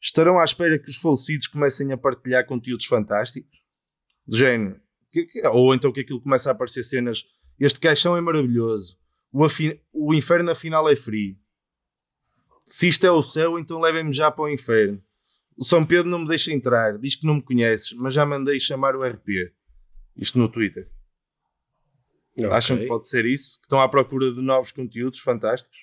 [0.00, 3.58] estarão à espera que os falecidos comecem a partilhar conteúdos fantásticos?
[4.26, 4.80] Do género,
[5.12, 7.24] que- que- ou então que aquilo começa a aparecer cenas.
[7.60, 8.96] Este caixão é maravilhoso,
[9.32, 11.36] o, afi- o inferno afinal é frio.
[12.66, 15.00] Se isto é o céu, então levem-me já para o inferno.
[15.56, 18.58] O São Pedro não me deixa entrar, diz que não me conheces, mas já mandei
[18.58, 19.52] chamar o RP.
[20.16, 20.90] Isto no Twitter.
[22.50, 23.60] Acham que pode ser isso?
[23.60, 25.78] Que estão à procura de novos conteúdos fantásticos?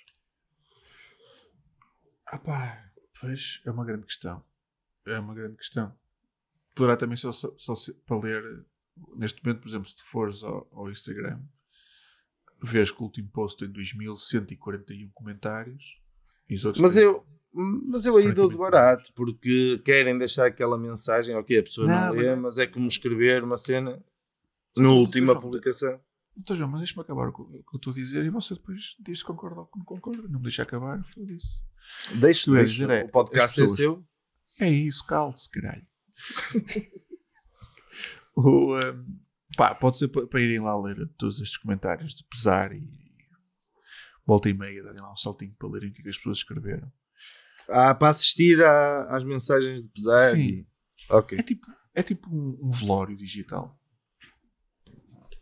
[2.26, 4.44] Ah pá, pois, é uma grande questão.
[5.06, 5.96] É uma grande questão.
[6.76, 8.66] Poderá também só, só, só para ler,
[9.16, 11.42] neste momento, por exemplo, se tu fores ao, ao Instagram,
[12.62, 16.00] vês que o último post tem 2141 comentários
[16.50, 20.78] e os outros Mas eu, mas eu aí dou de barato, porque querem deixar aquela
[20.78, 24.02] mensagem, ok, a pessoa não, Não, lê, mas- é como escrever uma cena.
[24.78, 26.00] Na última João, publicação.
[26.38, 28.54] Então, João, mas deixa-me acabar o que o que eu estou a dizer e você
[28.56, 30.24] depois diz se concorda ou não concorda.
[30.30, 31.02] Não me deixa acabar.
[31.18, 32.72] Deixe, Tu és deixe.
[32.74, 34.06] dizer, é, O podcast as é seu.
[34.60, 35.86] É isso, calce, caralho.
[38.36, 39.20] o, um,
[39.58, 42.82] pá, pode ser pa- para irem lá ler todos estes comentários de pesar e
[44.26, 46.38] volta e meia, darem lá um saltinho para lerem o que, é que as pessoas
[46.38, 46.92] escreveram.
[47.70, 50.32] Ah, para assistir à- às mensagens de pesar.
[50.32, 50.40] Sim.
[50.42, 50.68] e-
[51.10, 51.38] Ok.
[51.38, 53.78] É tipo, é tipo um, um velório digital.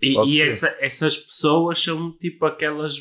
[0.01, 2.95] E, e essa- essas pessoas são tipo aquelas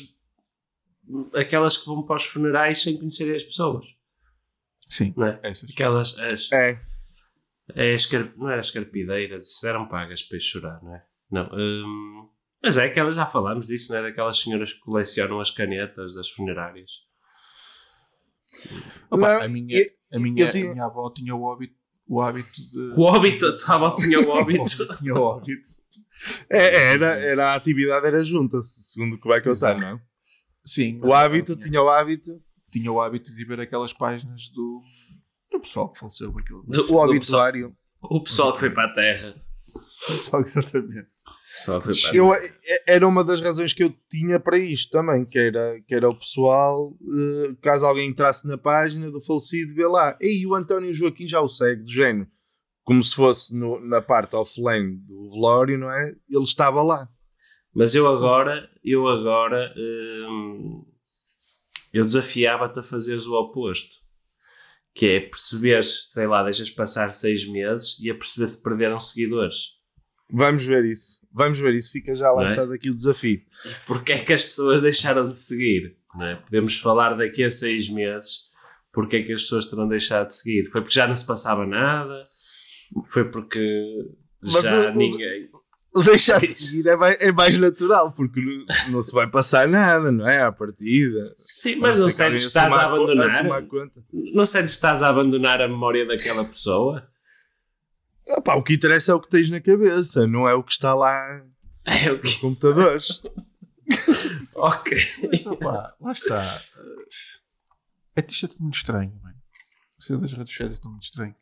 [1.33, 3.87] aquelas que vão para os funerais sem conhecerem as pessoas,
[4.87, 5.39] Sim, não é?
[5.41, 5.67] essas.
[5.71, 6.79] Aquelas, as, É.
[7.73, 11.03] é as car- não é as carpideiras, eram pagas para chorar, não é?
[11.31, 12.29] Não, hum,
[12.61, 14.03] mas é aquelas, já falámos disso, não é?
[14.03, 17.07] Daquelas senhoras que colecionam as canetas das funerárias.
[19.11, 21.75] Opa, Não, a minha, eu- a minha, tinha- a minha avó tinha o hábito,
[22.07, 22.93] o hábito de.
[22.97, 24.97] O óbito, a tua avó tinha o óbito.
[24.97, 25.67] tinha o hábito.
[26.49, 29.81] É, era, era a atividade era junta-se, segundo o que vai contar, Exato.
[29.81, 30.01] não é?
[30.65, 30.99] Sim.
[31.03, 32.41] O hábito, ela tinha o hábito.
[32.71, 34.81] tinha o hábito de ver aquelas páginas do,
[35.51, 36.35] do pessoal que faleceu.
[36.37, 36.63] Aquilo.
[36.67, 37.69] Do- O do obituário.
[37.69, 39.35] pessoal- O pessoal que foi para a terra.
[40.07, 41.07] Pessoal, exatamente.
[42.11, 45.79] A Eu, é- era uma das razões que eu tinha para isto também, que era,
[45.87, 50.45] que era o pessoal, eh, caso alguém entrasse na página do falecido, vê lá, ei,
[50.45, 52.27] o António Joaquim já o segue, do género,
[52.83, 56.15] como se fosse no- na parte offline do velório, não é?
[56.29, 57.07] Ele estava lá.
[57.73, 60.85] Mas eu agora, eu agora, hum,
[61.93, 63.95] eu desafiava-te a fazeres o oposto.
[64.93, 69.77] Que é perceber, sei lá, deixas passar seis meses e a perceber se perderam seguidores.
[70.31, 71.18] Vamos ver isso.
[71.39, 71.91] Vamos ver isso.
[71.91, 72.43] Fica já Não é?
[72.43, 73.39] lançado aqui o desafio.
[73.87, 75.95] Porque é que as pessoas deixaram de seguir?
[76.15, 76.35] não é?
[76.35, 78.49] Podemos falar daqui a seis meses
[78.91, 80.69] porque é que as pessoas terão deixado de seguir.
[80.71, 82.27] Foi porque já não se passava nada?
[83.07, 83.59] Foi porque
[84.41, 85.49] Mas já o- ninguém...
[85.95, 89.67] O deixar de seguir é mais, é mais natural, porque não, não se vai passar
[89.67, 90.39] nada, não é?
[90.43, 91.33] À partida.
[91.35, 93.51] Sim, mas não que sentes que estás a abandonar?
[93.53, 93.99] a conta.
[94.13, 97.08] Não sentes que estás a abandonar a memória daquela pessoa?
[98.29, 100.71] Ah, pá, o que interessa é o que tens na cabeça, não é o que
[100.71, 101.43] está lá
[101.85, 102.41] É o nos que...
[102.41, 103.21] computadores.
[104.53, 104.95] Ok.
[105.31, 106.61] Mas, opá, lá está.
[108.15, 109.35] É, isto é tudo muito estranho, mano.
[109.97, 111.35] Isso das redes sociais é tudo muito estranho.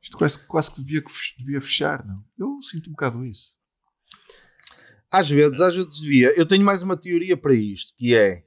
[0.00, 1.04] Isto quase, quase que devia,
[1.38, 2.24] devia fechar, não?
[2.38, 3.54] Eu sinto um bocado isso.
[5.10, 6.32] Às vezes, às vezes devia.
[6.38, 8.44] Eu tenho mais uma teoria para isto, que é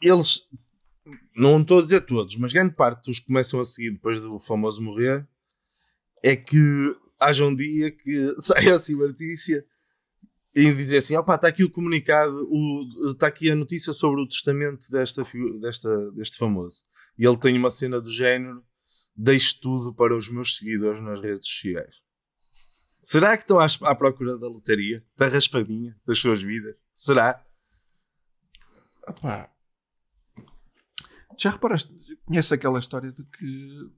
[0.00, 0.48] eles,
[1.36, 4.38] não estou a dizer todos, mas grande parte dos que começam a seguir depois do
[4.38, 5.28] famoso morrer,
[6.26, 9.62] é que haja um dia que saia assim uma notícia
[10.54, 14.26] e dizer assim, opá, está aqui o comunicado, o- está aqui a notícia sobre o
[14.28, 15.22] testamento desta,
[15.60, 16.82] desta, deste famoso.
[17.18, 18.64] E ele tem uma cena do género,
[19.14, 21.96] deixo tudo para os meus seguidores nas redes sociais.
[23.02, 25.04] Será que estão à, à procura da lotaria?
[25.16, 25.94] Da raspadinha?
[26.06, 26.74] Das suas vidas?
[26.94, 27.44] Será?
[29.06, 29.50] Opá.
[31.38, 31.92] Já reparaste?
[32.24, 33.90] Conhece aquela história de que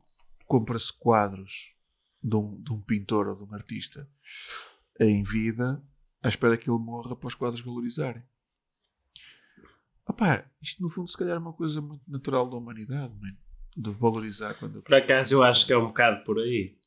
[0.46, 1.75] compra-se quadros
[2.22, 4.08] de um, de um pintor ou de um artista
[5.00, 5.82] em vida
[6.22, 8.22] à espera que ele morra para os quadros valorizarem.
[10.08, 13.36] Opá, isto no fundo se calhar é uma coisa muito natural da humanidade, man,
[13.76, 16.78] de valorizar quando Por acaso eu acho que é um bocado por aí.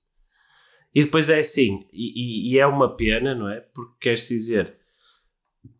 [0.95, 3.59] E depois é assim, e, e- e é uma pena, não é?
[3.59, 4.75] Porque queres dizer,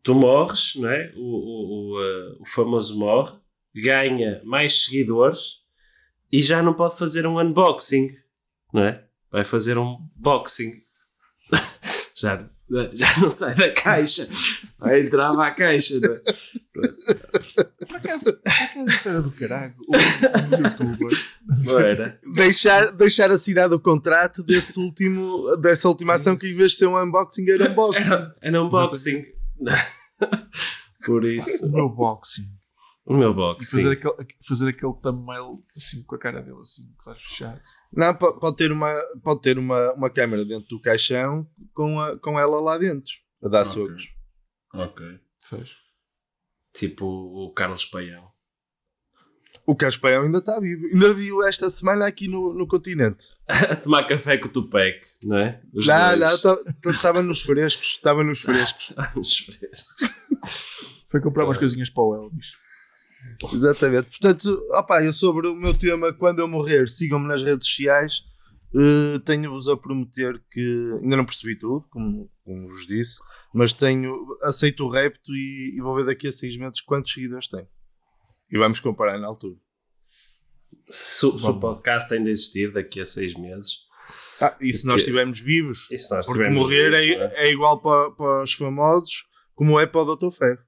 [0.04, 1.12] tu morres, não é?
[1.16, 3.36] O, o, o, eh, o famoso morre,
[3.74, 5.66] ganha mais seguidores
[6.32, 8.16] e já não pode fazer um unboxing,
[8.72, 9.09] não é?
[9.32, 10.72] Vai fazer um boxing.
[12.16, 12.50] já,
[12.94, 14.28] já não sai da caixa.
[14.78, 16.00] Vai entrar à caixa.
[16.00, 16.20] Não é?
[17.86, 19.74] Por acaso, por acaso isso era do caralho.
[19.88, 21.18] O, o youtuber.
[21.66, 22.20] Não era?
[22.34, 26.88] Deixar, deixar assinado o contrato desse último, dessa última ação que em vez de ser
[26.88, 28.02] um unboxing era um unboxing.
[28.02, 29.26] Era, era um boxing.
[31.06, 32.48] Por isso, O meu boxing.
[33.10, 33.78] O meu E boxing.
[33.78, 37.62] fazer aquele, fazer aquele thumbnail assim com a cara dele assim, claro, fechado.
[37.92, 38.94] Não, po- pode ter, uma,
[39.24, 43.50] pode ter uma, uma câmera dentro do caixão com, a, com ela lá dentro, a
[43.50, 43.72] dar Ok.
[43.74, 44.04] socos.
[44.74, 45.06] Ok.
[45.44, 45.76] Fez.
[46.74, 48.30] Tipo o Carlos Paião.
[49.66, 50.86] O Caspaião ainda está vivo.
[50.92, 53.28] Ainda viu esta semana aqui no, no continente.
[53.48, 55.62] A tomar café com o Tupac, não é?
[55.74, 56.44] Os Lá, dois.
[56.44, 56.58] lá,
[56.92, 58.94] estava nos frescos, estava nos frescos.
[59.16, 59.86] Os frescos.
[61.08, 62.54] Foi comprar umas coisinhas para o Elvis.
[63.54, 64.10] Exatamente.
[64.10, 68.24] Portanto, opá, eu sobre o meu tema, quando eu morrer, sigam-me nas redes sociais.
[68.76, 73.20] Eh, Tenho-vos a prometer que ainda não percebi tudo, como, como vos disse,
[73.54, 77.48] mas tenho aceito o repto e, e vou ver daqui a seis meses quantos seguidores
[77.48, 77.68] tem.
[78.52, 79.56] E vamos comparar na altura.
[80.88, 83.88] Se, o- se o podcast ainda existir daqui a seis meses,
[84.42, 85.88] Ah, e se nós estivermos vivos?
[85.92, 89.80] E se nós Porque morrer vivos, não é, é igual para, para os famosos como
[89.80, 90.30] é para o Dr.
[90.32, 90.60] Ferro.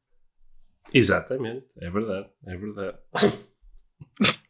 [0.94, 2.98] Exatamente, é verdade, é verdade.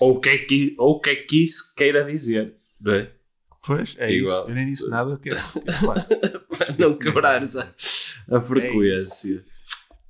[0.00, 3.12] Ou o que é que, ou o que, é que isso queira dizer, não é?
[3.64, 4.40] Pois, é Igual.
[4.40, 4.50] isso.
[4.50, 5.18] Eu nem disse nada.
[5.18, 6.06] Que, falar.
[6.56, 7.74] Para não quebrares a,
[8.30, 9.44] a frequência.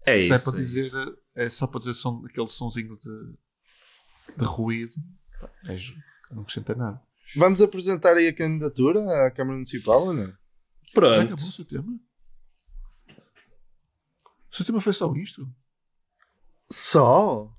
[0.07, 0.29] É isso.
[0.29, 1.18] Só é para é dizer, isso.
[1.35, 3.35] é só para dizer som, aquele sonzinho de,
[4.37, 4.94] de ruído.
[5.66, 5.77] É,
[6.31, 7.01] não acrescenta nada.
[7.37, 10.27] Vamos apresentar aí a candidatura à Câmara Municipal ou não?
[10.29, 10.37] Já
[10.94, 11.21] Pronto.
[11.21, 12.01] acabou o seu tema?
[14.50, 15.46] O seu tema foi só isto?
[16.70, 17.50] Só?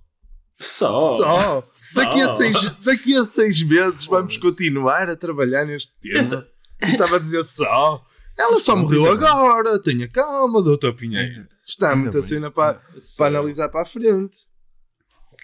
[0.51, 1.17] Só.
[1.17, 1.69] Só?
[1.73, 2.03] Só.
[2.03, 6.15] Daqui, a seis, daqui a seis meses vamos continuar a trabalhar neste tema.
[6.15, 8.03] Pensa- E Estava a dizer só.
[8.37, 9.81] Ela só Não, morreu agora.
[9.81, 11.47] Tenha calma, doutor Pinheiro.
[11.67, 12.27] Está Ainda muita bem.
[12.27, 12.79] cena para,
[13.17, 14.47] para analisar para a frente.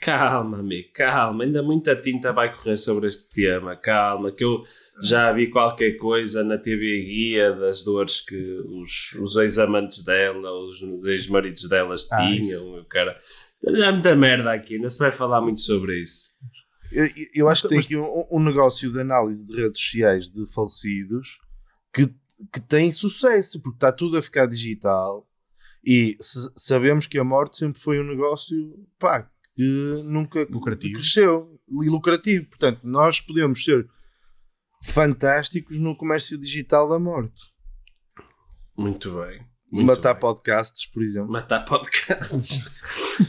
[0.05, 1.43] Calma, amigo, calma.
[1.43, 3.75] Ainda muita tinta vai correr sobre este tema.
[3.75, 4.61] Calma, que eu
[5.01, 8.37] já vi qualquer coisa na TV Guia das dores que
[8.67, 12.39] os, os ex-amantes dela, os ex-maridos delas Ah, tinham.
[12.39, 12.77] isso.
[12.77, 13.19] o cara.
[13.83, 16.29] Há muita merda aqui, não se vai falar muito sobre isso.
[16.91, 20.45] Eu, eu acho que tem aqui um, um negócio de análise de redes sociais de
[20.53, 21.39] falecidos
[21.91, 22.05] que,
[22.53, 25.27] que tem sucesso, porque está tudo a ficar digital
[25.83, 26.15] e
[26.55, 28.55] sabemos que a morte sempre foi um negócio
[28.99, 30.95] pá, que nunca Lucrativo.
[30.95, 32.45] cresceu e lucrativo.
[32.47, 33.87] Portanto, nós podemos ser
[34.83, 37.43] fantásticos no comércio digital da morte.
[38.77, 39.41] Muito bem.
[39.71, 40.21] Muito Matar bem.
[40.21, 41.31] podcasts, por exemplo.
[41.31, 42.79] Matar podcasts.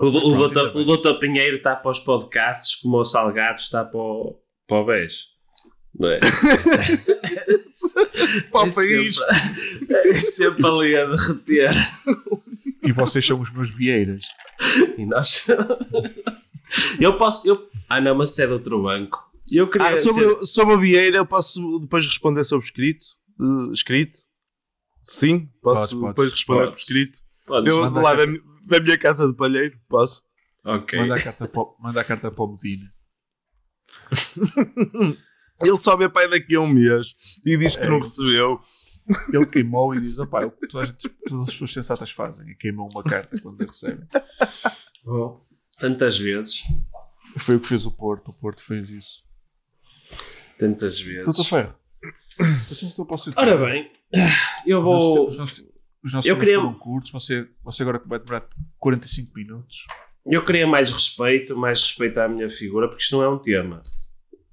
[0.00, 3.84] o, o, pronto, doutor, o doutor Pinheiro está para os podcasts como o Salgado está
[3.84, 5.37] para o, para o BES.
[5.98, 6.20] Não é?
[8.52, 9.16] Para o é país.
[9.16, 11.72] Sempre, é sempre ali a derreter.
[12.82, 14.24] E vocês são os meus vieiras.
[14.96, 15.46] E nós.
[17.00, 17.48] eu posso.
[17.48, 17.68] Eu...
[17.88, 19.18] Ah, não, mas é de outro banco.
[19.50, 19.88] Eu queria.
[19.88, 23.06] Ah, sobre, ser- sobre a Vieira, eu posso depois responder sobre escrito?
[23.40, 24.18] Eh, escrito?
[25.02, 26.08] Sim, posso Podes, podes.
[26.10, 26.74] depois responder Podes.
[26.74, 27.18] por escrito.
[27.46, 30.22] Podes- Eu lá da, mi- da minha casa de palheiro, posso?
[30.64, 30.98] Ok.
[30.98, 32.92] Manda a carta para, o- manda a carta para o Medina.
[35.60, 37.88] Ele só vê pai daqui a um mês e diz que É.
[37.88, 38.60] não recebeu.
[39.32, 42.50] Ele queimou e diz: opá, o que todas, as- todas as pessoas sensatas fazem.
[42.50, 44.06] É queimam uma carta quando a recebem.
[45.06, 45.40] Oh,
[45.78, 46.64] Tantas vezes.
[47.38, 48.28] Foi o que fez o Porto.
[48.28, 49.22] O Porto fez isso.
[50.58, 51.24] Tantas vezes.
[51.24, 51.74] Doutor Ferro.
[52.70, 53.90] Assim estou para o seu Ora bem,
[54.66, 55.26] eu vou.
[55.26, 55.64] os nossos,
[56.04, 57.10] os nossos Eu queria- foram curtos.
[57.10, 58.46] Você, você agora vai demorar
[58.78, 59.86] 45 minutos.
[60.26, 63.82] Eu queria mais respeito, mais respeito à minha figura, porque isto não é um tema.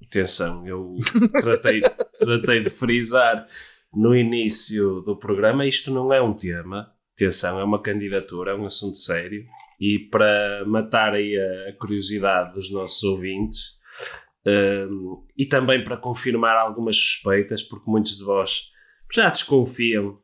[0.06, 0.96] Atenção, eu
[1.42, 1.80] tratei,
[2.18, 3.46] tratei de frisar
[3.92, 6.92] no início do programa, isto não é um tema.
[7.14, 9.44] Atenção, é uma candidatura, é um assunto sério.
[9.80, 13.78] E para matar aí a, curiosidade dos nossos ouvintes,
[14.46, 18.70] hum, e também para confirmar algumas suspeitas, porque muitos de vós
[19.12, 20.18] já desconfiam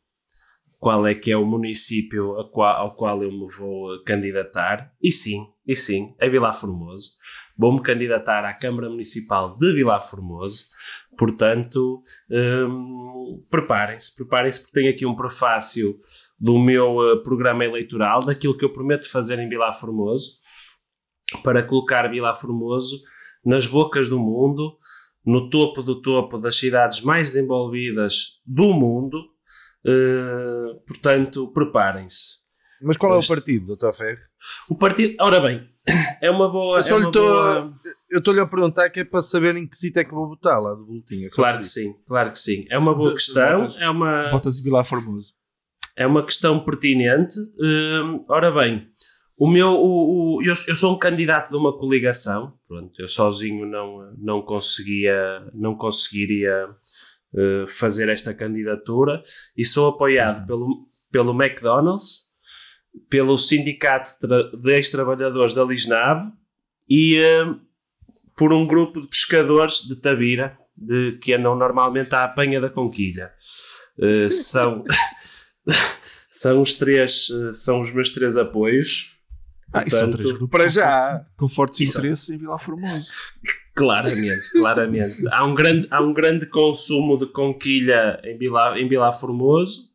[0.78, 4.92] qual é que é o município ao qual eu me vou candidatar.
[5.00, 7.12] E sim, e sim, é Vilar Formoso.
[7.56, 10.66] Vou-me candidatar à Câmara Municipal de Vilar Formoso.
[11.16, 15.98] Portanto, hum, preparem-se, preparem-se, porque tenho aqui um prefácio
[16.38, 20.40] do meu eh, programa eleitoral, daquilo que eu prometo fazer em Vilar Formoso,
[21.42, 23.00] para colocar Vilar Formoso
[23.44, 24.76] nas bocas do mundo,
[25.24, 29.18] no topo do topo das cidades mais desenvolvidas do mundo.
[29.84, 32.42] Uh, portanto, preparem-se.
[32.80, 34.20] Mas qual é o partido, doutor Ferro?
[34.68, 35.71] O partido, ora bem,
[36.20, 36.78] é uma boa.
[36.78, 37.74] Eu só é lhe uma tô- boa-
[38.10, 40.60] Eu estou-lhe a perguntar que é para saber em que sítio é que vou votar
[40.60, 41.24] lá do boletim.
[41.24, 41.74] é Claro que isso.
[41.74, 42.64] sim, claro que sim.
[42.70, 45.34] É uma boa De- questão, botas- é uma, Botas e Vilar Formoso.
[45.96, 47.34] é uma questão pertinente.
[47.60, 48.86] Hum, ora bem,
[49.36, 52.54] o meu, o, o- eu, eu sou um candidato de uma coligação.
[52.68, 56.68] Pronto, eu sozinho não, não conseguia, não conseguiria
[57.34, 59.22] eh, fazer esta candidatura
[59.56, 62.30] e sou apoiado pelo, pelo McDonald's,
[63.08, 64.12] pelo Sindicato
[64.56, 66.32] de Ex-Trabalhadores da Lisnab
[66.88, 67.54] e eh,
[68.36, 73.32] por um grupo de pescadores de Tabira de, que andam normalmente à apanha da conquilha.
[73.98, 74.84] Eh, são,
[76.30, 79.16] são os três, eh, são os meus três apoios.
[79.72, 81.24] Ah, e são três grupos para já.
[81.36, 83.08] com fortes interesses em Vilar Formoso.
[83.74, 85.26] Claramente, claramente.
[85.30, 89.91] Há um grande, há um grande consumo de conquilha em Vila, em Vila Formoso.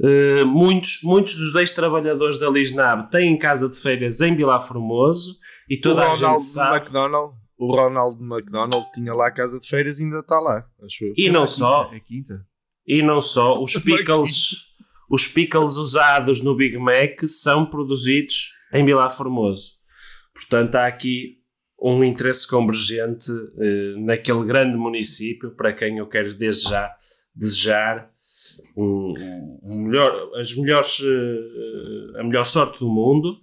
[0.00, 5.76] Uh, muitos, muitos dos ex-trabalhadores da Lisnab têm casa de férias em Vila Formoso e
[5.76, 6.76] O toda a gente Ronaldo sabe.
[6.78, 11.04] McDonald, o Ronaldo McDonald tinha lá a casa de feiras e ainda está lá, acho
[11.04, 11.12] eu.
[11.16, 12.46] E não É só, quinta, É quinta.
[12.86, 14.56] e não só, os pickles,
[15.10, 19.74] os pickles usados no Big Mac são produzidos em Vila Formoso.
[20.34, 21.38] Portanto, há aqui
[21.80, 26.90] um interesse convergente eh, naquele grande município para quem eu quero desde já
[27.34, 28.08] desejar
[28.76, 33.36] um, melhor, as melhores, eh, a melhor sorte do mundo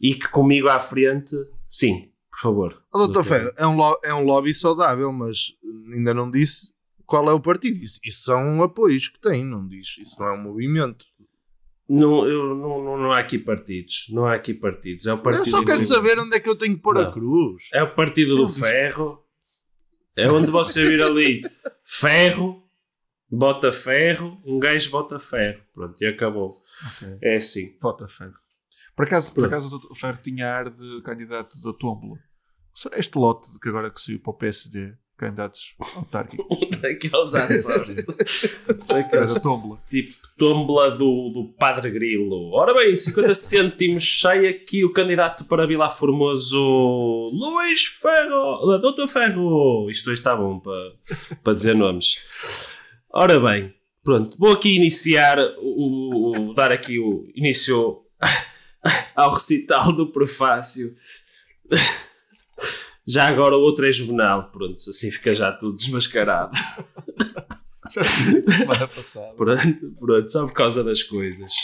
[0.00, 1.34] e que comigo à frente,
[1.68, 2.82] sim, por favor.
[2.92, 5.52] Ó, doutor Ferro, é um, é um lobby saudável, mas
[5.92, 6.72] ainda não disse
[7.04, 7.76] qual é o partido.
[7.82, 9.96] Isso, isso são apoios que tem, não diz.
[9.98, 11.04] Isso não é um movimento.
[11.88, 14.06] Não, eu, não, não, não há aqui partidos.
[14.10, 15.06] Não há aqui partidos.
[15.06, 16.98] É o partido eu só quero do- saber onde é que eu tenho que pôr
[16.98, 17.12] a Não.
[17.12, 17.68] cruz.
[17.72, 19.22] É o partido do ferro.
[20.16, 21.42] É onde você vir ali
[21.84, 22.62] ferro,
[23.30, 25.60] bota ferro, um gajo bota ferro.
[25.74, 26.62] Pronto, e acabou.
[26.96, 27.18] Ok.
[27.22, 27.76] É assim.
[27.80, 28.34] Vota Ferro.
[28.94, 32.18] Por acaso, por acaso o Ferro tinha ar de candidato da Tómbola.
[32.94, 36.46] Este lote que agora que saiu para o PSD, candidatos autárquicos.
[36.80, 38.06] Daqueles açores.
[38.86, 39.82] Daqueles da Tómbola.
[39.90, 42.52] tipo tómbola do, do Padre Grilo.
[42.54, 46.58] Ora bem, 50 cêntimos sai aqui o candidato para Vila Formoso,
[47.34, 49.90] Luís Ferro, Doutor Ferro.
[49.90, 52.75] Isto hoje está bom para, para dizer nomes.
[53.18, 53.72] Ora bem,
[54.04, 58.02] pronto, vou aqui iniciar, o, o- dar aqui o início
[59.16, 60.94] ao recital do prefácio.
[63.08, 66.50] Já agora o outro é juvenal, pronto, assim fica já tudo desmascarado.
[68.58, 69.32] Semana passada.
[69.34, 71.54] Pronto, pronto, só por causa das coisas.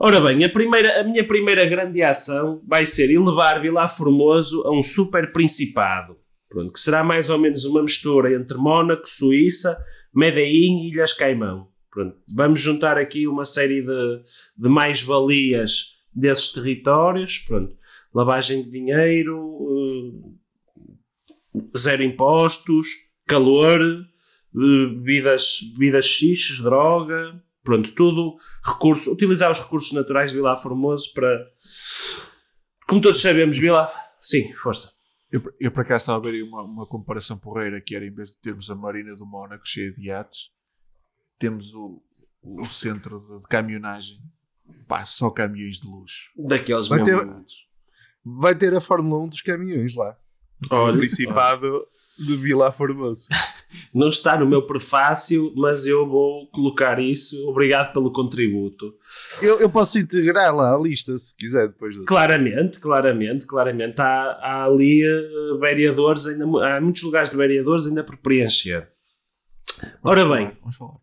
[0.00, 4.70] Ora bem, a, primeira, a minha primeira grande ação vai ser elevar Vilar Formoso a
[4.72, 6.16] um super principado.
[6.48, 9.76] Pronto, que será mais ou menos uma mistura entre Mónaco, Suíça,
[10.16, 11.68] Medellín e Ilhas Caimão.
[11.90, 14.22] Pronto, vamos juntar aqui uma série de,
[14.56, 17.38] de mais-valias desses territórios.
[17.40, 17.76] Pronto,
[18.14, 20.34] lavagem de dinheiro,
[21.54, 22.88] eh, zero impostos,
[23.26, 24.06] calor, eh,
[24.54, 31.46] bebidas, bebidas xixes, droga, pronto, tudo, recurso, utilizar os recursos naturais de Vila Formoso para,
[32.88, 34.95] como todos sabemos, Vila, sim, força.
[35.30, 38.12] Eu, eu por acaso estava a ver aí uma, uma comparação porreira que era em
[38.12, 40.50] vez de termos a Marina do Mónaco cheia de iates,
[41.38, 42.02] temos o,
[42.42, 44.18] o centro de, de caminhonagem.
[44.86, 46.30] Pá, só caminhões de luxo.
[46.36, 47.44] Daqueles Vai ter-.
[48.24, 50.16] Vai ter a Fórmula 1 dos caminhões lá.
[50.70, 51.86] Olha, o Principado
[52.18, 53.28] de Vila Formoso.
[53.92, 57.36] Não está no meu prefácio, mas eu vou colocar isso.
[57.48, 58.94] Obrigado pelo contributo.
[59.42, 62.04] Eu, eu posso integrar lá a lista, se quiser, depois da...
[62.04, 64.00] Claramente, claramente, claramente.
[64.00, 68.88] Há, há ali eh, vereadores, ainda, há muitos lugares de vereadores ainda por preencher.
[70.02, 70.96] Ora bem, Vamos falar.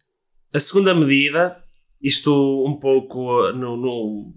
[0.54, 1.58] A segunda medida,
[2.02, 2.32] isto
[2.67, 4.34] um pouco uh, no, no-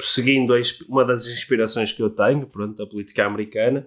[0.00, 0.54] seguindo
[0.88, 3.86] uma das inspirações que eu tenho, pronto, da política americana,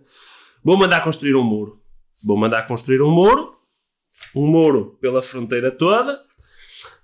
[0.63, 1.82] vou mandar construir um muro.
[2.23, 3.57] Vou mandar construir um muro,
[4.36, 6.18] um muro pela fronteira toda,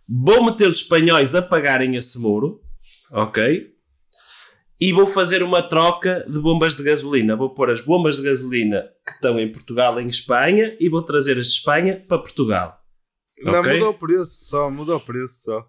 [0.07, 2.61] vou meter os espanhóis a pagarem esse muro,
[3.11, 3.71] ok?
[4.79, 7.35] E vou fazer uma troca de bombas de gasolina.
[7.37, 11.37] Vou pôr as bombas de gasolina que estão em Portugal em Espanha e vou trazer
[11.37, 12.77] as de Espanha para Portugal.
[13.41, 13.73] Não, Ok.
[13.73, 15.65] mudou o preço só, mudou o preço só.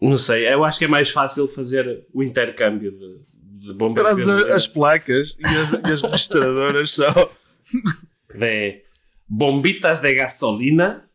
[0.00, 4.16] Não sei, eu acho que é mais fácil fazer o intercâmbio de, de bombas Traz
[4.16, 4.54] de gasolina.
[4.54, 7.32] as placas e as, e as registradoras só.
[8.34, 8.82] de
[9.30, 11.08] bombitas de gasolina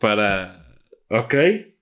[0.00, 0.66] para.
[1.08, 1.74] Ok?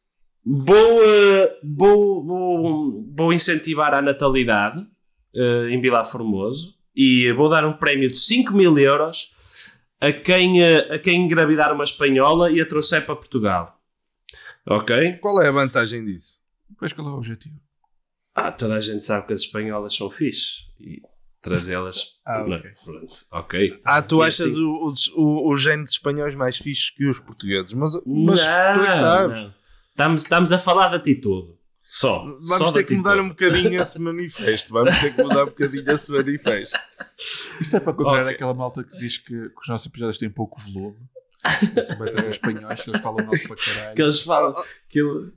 [0.45, 4.87] Vou, eh, vou, vou, vou incentivar a natalidade
[5.35, 9.35] eh, em Vila Formoso e vou dar um prémio de 5 mil euros
[10.01, 13.81] a quem, eh, a quem engravidar uma espanhola e a trouxer para Portugal.
[14.65, 15.15] Ok?
[15.15, 16.39] Qual é a vantagem disso?
[16.69, 17.59] Depois qual é o objetivo?
[18.33, 21.03] Ah, toda a gente sabe que as espanholas são fixe e
[21.51, 22.17] trazê-las.
[22.29, 22.61] Ah, não,
[23.41, 23.81] ok.
[23.85, 27.21] Ah, tu E achas assim- o, o, o, os genes espanhóis mais fixes que os
[27.21, 29.43] portugueses, mas, mas não, tu é que sabes.
[29.43, 29.55] não.
[29.91, 31.55] Estamos, estamos a falar de atitude.
[31.83, 32.25] Só.
[32.25, 34.73] Vamos Só ter que mudar um bocadinho esse manifesto.
[34.73, 36.77] Vamos ter que mudar um bocadinho esse manifesto.
[37.61, 38.35] Isto é para contrariar Ok.
[38.35, 40.97] aquela malta que diz que, que os nossos episódios têm pouco volume.
[41.75, 43.95] Trazer espanhóis, que eles falam nosso para caralho.
[43.95, 44.55] Que eles falam.
[44.89, 45.33] Que eu-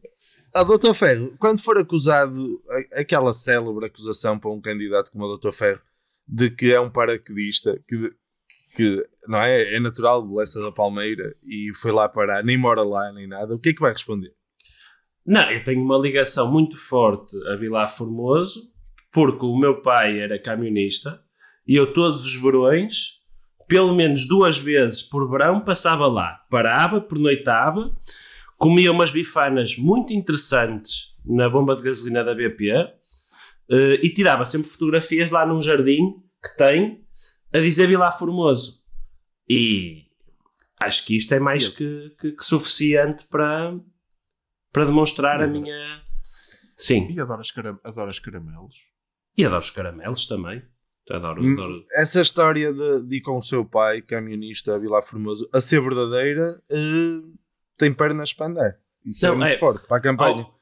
[0.56, 2.60] A doutor Ferro, quando for acusado,
[2.96, 5.80] a- aquela célebre acusação para um candidato como o doutor Ferro,
[6.30, 8.14] de que é um paraquedista, que,
[8.76, 12.84] que não é, é natural de Lessa da Palmeira e foi lá parar, nem mora
[12.84, 14.32] lá, nem nada, o que é que vai responder?
[15.26, 18.72] Não, eu tenho uma ligação muito forte a Vilar Formoso,
[19.12, 21.20] porque o meu pai era camionista
[21.68, 23.20] e eu todos os verões,
[23.68, 26.40] pelo menos duas vezes por verão, passava lá.
[26.50, 27.92] Parava, pernoitava,
[28.56, 32.72] comia umas bifanas muito interessantes na bomba de gasolina da BP
[33.72, 37.06] eh, e tirava sempre fotografias lá num jardim que tem
[37.54, 38.84] a dizer Vilar Formoso.
[39.48, 40.06] E
[40.80, 43.78] acho que isto é mais que, que- que suficiente para,
[44.72, 46.02] para demonstrar a minha.
[46.78, 48.76] Sim, E adoro, as cara- adoro os caramelos.
[49.38, 50.62] e adoro os caramelos também.
[51.10, 51.84] Adoro, Hum, adoro.
[51.94, 55.82] Essa história de, de ir com o seu pai, camionista a Vilar Formoso, a ser
[55.82, 57.22] verdadeira, eh,
[57.78, 58.78] tem pernas para andar.
[59.04, 60.44] Isso é Não, muito é- forte para a campanha.
[60.44, 60.59] Ao,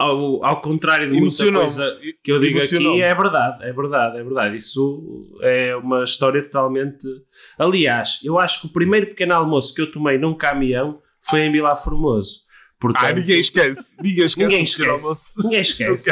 [0.00, 4.22] ao, ao contrário de muita coisa que eu digo aqui, é verdade, é verdade, é
[4.22, 4.56] verdade.
[4.56, 7.06] Isso é uma história totalmente.
[7.58, 11.52] Aliás, eu acho que o primeiro pequeno almoço que eu tomei num caminhão foi em
[11.52, 12.44] Vila Formoso.
[12.80, 13.96] Portanto, Ah, ninguém esquece.
[14.02, 14.48] Ninguém esquece.
[14.48, 15.42] Ninguém esquece.
[15.42, 16.10] Ninguém esquece.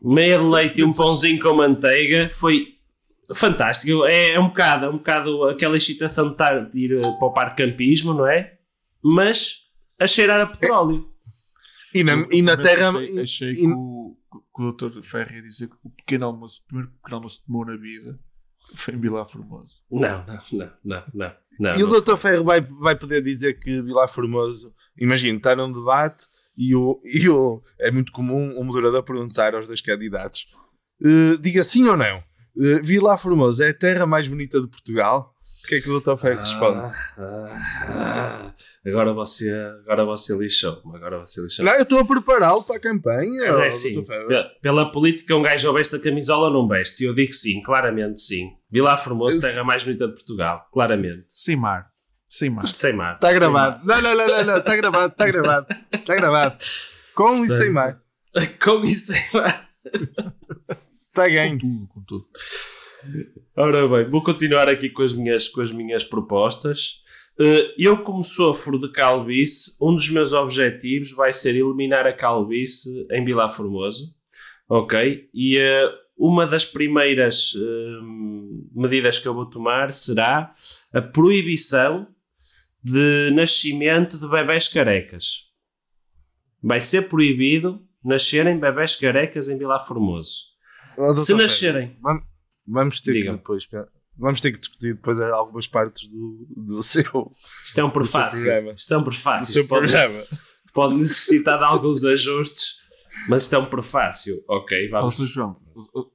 [0.00, 2.76] meia de leite e um pãozinho com manteiga foi
[3.34, 4.04] fantástico.
[4.06, 7.26] É, é um bocado, é um bocado aquela excitação de, estar, de ir eh, para
[7.26, 8.52] o parque de campismo, não é?
[9.02, 9.64] Mas
[9.98, 11.10] a cheirar a petróleo.
[11.94, 12.90] E na, Eu, e na terra.
[12.90, 14.16] Achei, achei e- que, o,
[14.54, 15.02] que o Dr.
[15.02, 18.18] Ferri ia dizer que o pequeno almoço, o primeiro pequeno almoço que tomou na vida
[18.74, 19.82] foi em Vilar Formoso.
[19.90, 21.32] Não, não, não, não, não.
[21.58, 22.00] não, E o não.
[22.00, 22.16] Dr.
[22.16, 26.26] Ferro vai, vai poder dizer que Vilar Formoso, imagina, está num debate
[26.56, 30.46] e, o, e o, é muito comum o moderador perguntar aos dois candidatos:
[31.02, 35.34] eh, diga sim ou não, uh, Vilar Formoso é a terra mais bonita de Portugal?
[35.62, 36.16] O que é que o Dr.
[36.16, 36.94] Ferro responde?
[37.16, 37.54] Ah,
[37.88, 38.52] ah,
[38.86, 39.50] agora você,
[39.84, 40.96] agora você lixou-me.
[40.96, 43.52] Agora você lixou Não, eu estou a prepará-lo para a campanha.
[43.52, 47.04] Mas é pe- pela política, um gajo ou veste a camisola ou não veste?
[47.04, 48.48] E eu digo sim, claramente sim.
[48.70, 51.24] Vilar Formoso, Esse- terra mais bonita de Portugal, claramente.
[51.28, 51.88] Sem mar.
[52.26, 52.64] Sem mar.
[52.66, 53.14] Sem mar.
[53.16, 53.86] Está Sem Tá gravado.
[53.86, 55.66] Não, não, não, não, não, está gravado, está gravado.
[55.92, 56.56] Está gravado.
[57.14, 58.00] Com e sem mar.
[58.34, 58.46] mar.
[58.62, 59.68] Com isso sem mar.
[59.84, 61.58] Está Com ganho.
[61.58, 62.26] tudo, com tudo.
[63.56, 67.02] Ora bem, vou continuar aqui com as minhas, com as minhas propostas.
[67.38, 73.06] Eh, eu, como sofro de calvície, um dos meus objetivos vai ser eliminar a calvície
[73.10, 74.14] em Vilar Formoso.
[74.68, 75.28] Ok?
[75.32, 78.00] E eh, uma das primeiras eh,
[78.74, 80.52] medidas que eu vou tomar será
[80.92, 82.06] a proibição
[82.82, 85.50] de nascimento de bebés carecas.
[86.62, 90.50] Vai ser proibido nascerem bebés carecas em Vilar Formoso.
[90.96, 91.16] Dr.
[91.16, 92.24] Se nascerem Vamos,
[92.70, 93.30] vamos ter Diga.
[93.32, 93.68] que depois.
[94.18, 97.32] Vamos ter que discutir depois algumas partes do, do seu,
[97.64, 98.44] Isto é um prefácio.
[98.44, 98.72] programa.
[98.76, 99.52] Isto é um do prefácio.
[99.52, 100.24] seu Isto pode, programa.
[100.74, 102.80] pode necessitar de alguns ajustes,
[103.28, 104.44] mas isto é um prefácio.
[104.48, 105.16] Ok, vamos.
[105.16, 105.24] Dr.
[105.24, 105.56] João,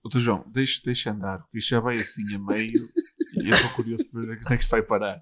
[0.07, 0.19] Dr.
[0.19, 2.73] João, deixa, deixa andar, porque isto já vai assim a meio
[3.41, 5.21] e eu estou curioso para ver onde é que isto vai parar.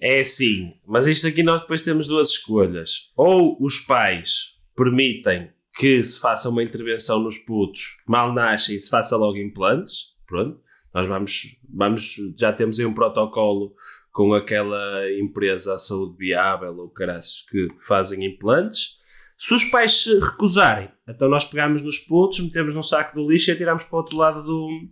[0.00, 3.12] É assim, mas isto aqui nós depois temos duas escolhas.
[3.16, 8.88] Ou os pais permitem que se faça uma intervenção nos putos, mal nascem e se
[8.88, 10.16] faça logo implantes.
[10.26, 10.58] Pronto,
[10.92, 13.74] nós vamos, vamos já temos aí um protocolo
[14.10, 18.96] com aquela empresa a saúde viável ou caraças que fazem implantes.
[19.36, 23.50] Se os pais se recusarem, então nós pegamos nos putos, metemos num saco do lixo
[23.50, 24.88] e atiramos para o outro lado do,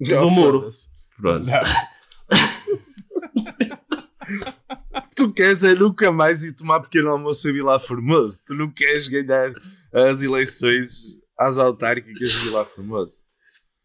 [0.00, 0.68] do Oh, muro.
[1.16, 1.48] Pronto.
[5.16, 8.40] Tu queres é nunca mais ir tomar pequeno almoço em Vilar Formoso.
[8.46, 9.52] Tu não queres ganhar
[9.92, 11.04] as eleições
[11.38, 13.24] às autárquicas de Vilar Formoso.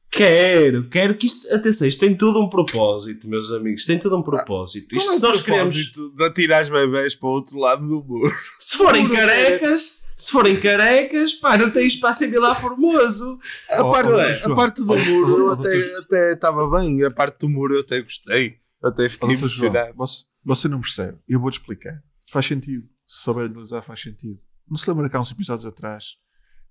[0.09, 1.53] Quero, quero que isto.
[1.53, 3.85] Atenção, isto tem tudo um propósito, meus amigos.
[3.85, 4.93] Tem tudo um propósito.
[4.93, 5.75] Isto Qual é se nós queremos.
[5.75, 8.29] de atirar os bebés para o outro lado do muro.
[8.59, 13.39] Se forem Muro carecas, se forem carecas, pá, não tem espaço em Vilar Formoso.
[13.69, 14.09] A, Oh, parte,
[14.47, 17.05] oh, a parte do muro eu Oh, até estava bem.
[17.05, 18.57] A parte do muro eu até gostei.
[18.83, 19.93] Até fiquei emocionado.
[19.95, 21.17] você, você não percebe.
[21.27, 22.01] Eu vou-te explicar.
[22.29, 22.87] Faz sentido.
[23.07, 24.39] Se souber analisar, faz sentido.
[24.69, 26.15] Não se lembra que há uns episódios atrás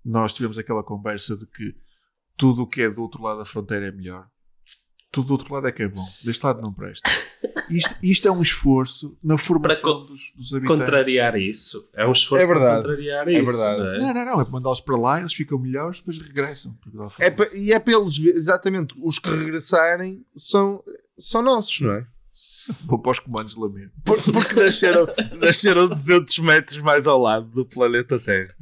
[0.05, 1.75] nós tivemos aquela conversa de que
[2.37, 4.27] tudo o que é do outro lado da fronteira é melhor.
[5.13, 6.07] Tudo do outro lado é que é bom.
[6.25, 7.11] Deste lado não presta.
[7.69, 10.85] Isto, isto é um esforço na formação dos, dos habitantes.
[10.87, 11.91] Contrariar isso.
[11.95, 12.83] É um esforço É verdade.
[12.83, 13.53] para contrariar É isso.
[13.53, 13.79] verdade.
[13.81, 13.99] não é?
[13.99, 14.41] Não, não, não.
[14.41, 16.79] É para mandá-los para lá, eles ficam melhores, depois regressam.
[17.19, 20.83] É pa- e é pelos exatamente os que regressarem são,
[21.19, 22.07] são nossos, não é?
[22.87, 23.93] Vou para os comandos de lamento.
[24.05, 25.07] Por- Porque nasceram,
[25.39, 28.55] nasceram 200 metros mais ao lado do planeta Terra.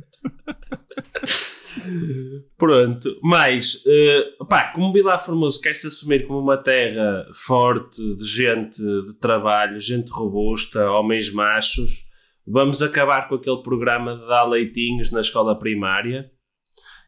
[2.56, 8.24] Pronto, mas eh, pá, como Vilar Formoso quer se assumir como uma terra forte, de
[8.24, 12.04] gente de trabalho, gente robusta, homens machos,
[12.46, 16.30] vamos acabar com aquele programa de dar leitinhos na escola primária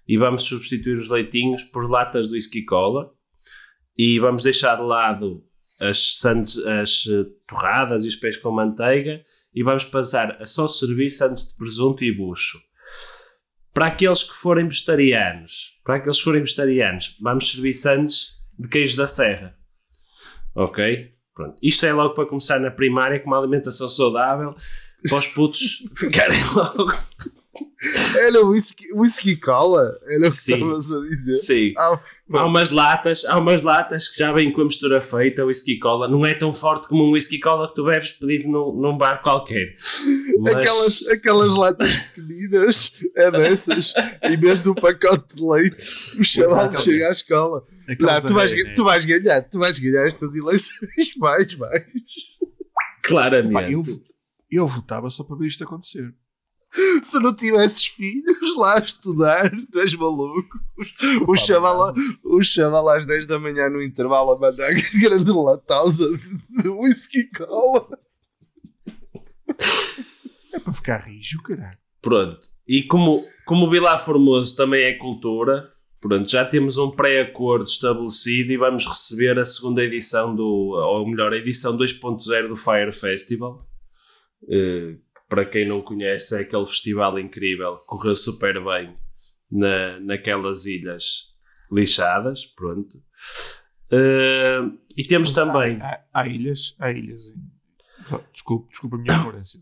[0.06, 3.10] e vamos substituir os leitinhos por latas de whisky cola
[3.98, 5.42] e vamos deixar de lado
[5.80, 9.24] as, sandes, as eh, torradas e os pés com manteiga
[9.54, 12.58] e vamos passar a só servir sandes de presunto e bucho.
[13.72, 18.96] Para aqueles que forem vegetarianos, para aqueles que forem vegetarianos, vamos servir sandes de queijo
[18.96, 19.56] da serra.
[20.54, 21.14] Ok?
[21.34, 21.56] Pronto.
[21.62, 24.54] Isto é logo para começar na primária com uma alimentação saudável
[25.08, 26.92] para os putos ficarem logo
[28.18, 29.98] Era whisky, whisky cola?
[30.08, 30.54] Era o que Sim.
[30.54, 31.32] estavas a dizer?
[31.34, 31.72] Sim.
[31.78, 31.98] Ah,
[32.32, 36.06] Há umas latas, há umas latas que já vêm com a mistura feita, whisky cola.
[36.06, 39.20] Não é tão forte como um whisky cola que tu bebes pedido num, num bar
[39.22, 39.74] qualquer.
[40.38, 43.92] Mas- aquelas, aquelas latas pequeninas, é dessas,
[44.22, 47.64] em vez do pacote de leite, o chaval chega à escola.
[47.98, 48.74] Não, tu, vais, Reina.
[48.74, 50.78] tu vais ganhar, tu vais ganhar estas eleições,
[51.18, 51.84] vais, vais.
[53.02, 53.52] Claramente.
[53.52, 53.82] Pá, eu,
[54.50, 56.12] eu votava só para ver isto acontecer.
[57.02, 60.58] Se não tivesses filhos lá a estudar, tu és maluco.
[61.26, 61.92] O chaval,
[62.24, 66.08] o chaval às 10 da manhã no intervalo a mandar grande latosa
[66.48, 67.88] de, whisky cola.
[70.52, 71.78] É para ficar rijo, caralho.
[72.00, 72.40] Pronto.
[72.66, 78.52] E como, como o Vilar Formoso também é cultura, pronto, já temos um pré-acordo estabelecido
[78.52, 83.66] e vamos receber a segunda edição do, ou melhor, a edição 2.0 do Fire Festival.
[84.48, 84.98] Que
[85.30, 88.94] para quem não conhece, é aquele festival incrível, correu super bem
[89.50, 91.30] na, naquelas ilhas
[91.72, 93.00] lixadas, pronto.
[93.92, 94.58] Eh,
[94.96, 97.22] e temos também, Há, há ilhas, há ilhas.
[98.32, 99.60] Desculpe, desculpa a minha ignorância.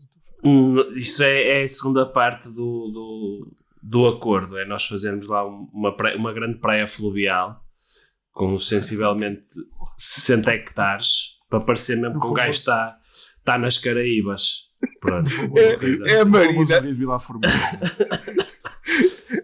[0.95, 2.53] Isso é, é a segunda parte do,
[2.91, 4.57] do, do acordo.
[4.57, 7.63] É nós fazermos lá um- uma, praia- uma grande praia fluvial
[8.31, 9.45] com sensivelmente
[9.97, 12.97] 60 hectares para parecer mesmo que o gajo está,
[13.37, 14.68] está nas Caraíbas.
[14.99, 15.29] Pronto.
[16.07, 16.63] É a Marina.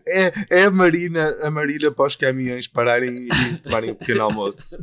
[0.08, 4.78] É, é a Marina, a Marina para os caminhões pararem e tomarem um pequeno almoço.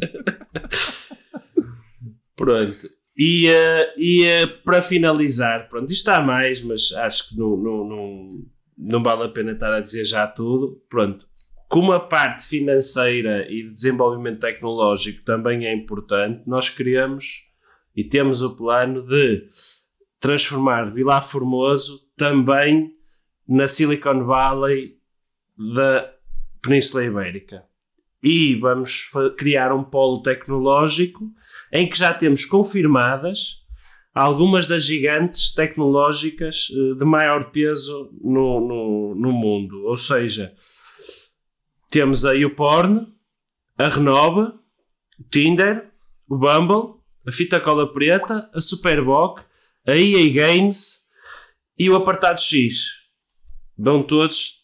[2.36, 2.88] Pronto.
[3.16, 7.84] E, eh, e eh, para finalizar, pronto, isto há mais, mas acho que não, não,
[7.84, 8.28] não,
[8.78, 10.82] não vale a pena estar a dizer já tudo.
[10.88, 11.26] Pronto.
[11.68, 17.50] Como a parte financeira e de desenvolvimento tecnológico também é importante, nós queremos
[17.96, 19.48] e temos o plano de
[20.22, 22.94] transformar Vilar Formoso também
[23.46, 24.96] na Silicon Valley
[25.74, 26.10] da
[26.62, 27.64] Península Ibérica.
[28.22, 31.28] E vamos criar um polo tecnológico
[31.72, 33.62] em que já temos confirmadas
[34.14, 39.86] algumas das gigantes tecnológicas eh, de maior peso no, no, no mundo.
[39.86, 40.54] Ou seja,
[41.90, 43.08] temos aí o Porn,
[43.76, 44.54] a Renova,
[45.18, 45.90] o Tinder,
[46.28, 49.42] o Bumble, a Fita Cola Preta, a Superboc,
[49.87, 51.03] a EA Games
[51.78, 53.03] e o Apartado X.
[53.76, 54.62] Vão todos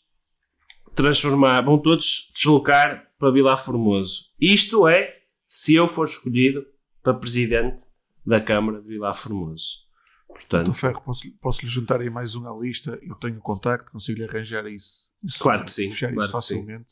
[0.95, 4.33] transformar, vão todos deslocar para Vilar Formoso.
[4.41, 5.17] Isto é,
[5.47, 6.65] se eu for escolhido
[7.03, 7.85] para presidente
[8.25, 9.87] da Câmara de Vilar Formoso.
[10.29, 12.99] Portanto, Então, Ferro, posso, posso lhe juntar aí mais um à lista?
[13.03, 15.11] Eu tenho contacto, consigo lhe arranjar isso.
[15.23, 16.55] isso Claro que sim, Fechar claro isso que sim.
[16.57, 16.87] facilmente.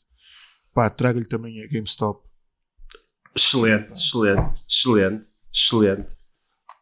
[0.73, 2.27] Pá, trago-lhe também a GameStop.
[3.35, 6.11] excelente, excelente, excelente, excelente.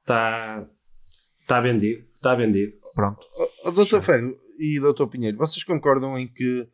[0.02, 0.68] Está
[1.46, 2.74] tá vendido, está vendido.
[2.94, 3.22] Pronto.
[3.64, 6.68] Oh, Doutor Ferro e Doutor Pinheiro, vocês concordam em que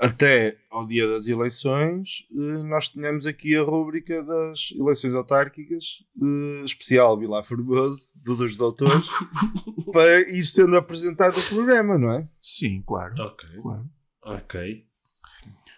[0.00, 6.64] até ao dia das eleições eh, nós tenhamos aqui a rúbrica das eleições autárquicas eh,
[6.64, 9.06] especial Vilar Formoso, do dos doutores,
[9.92, 12.28] para ir sendo apresentado o programa, não é?
[12.40, 13.14] Sim, claro.
[13.20, 13.90] Ok, claro.
[14.22, 14.84] ok.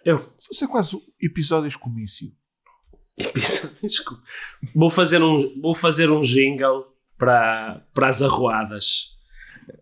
[0.05, 2.31] Eu Isso é quase episódios comício.
[3.83, 4.23] Desculpa.
[4.73, 6.90] vou fazer um, vou fazer um jingle
[7.21, 9.11] para, para as arruadas.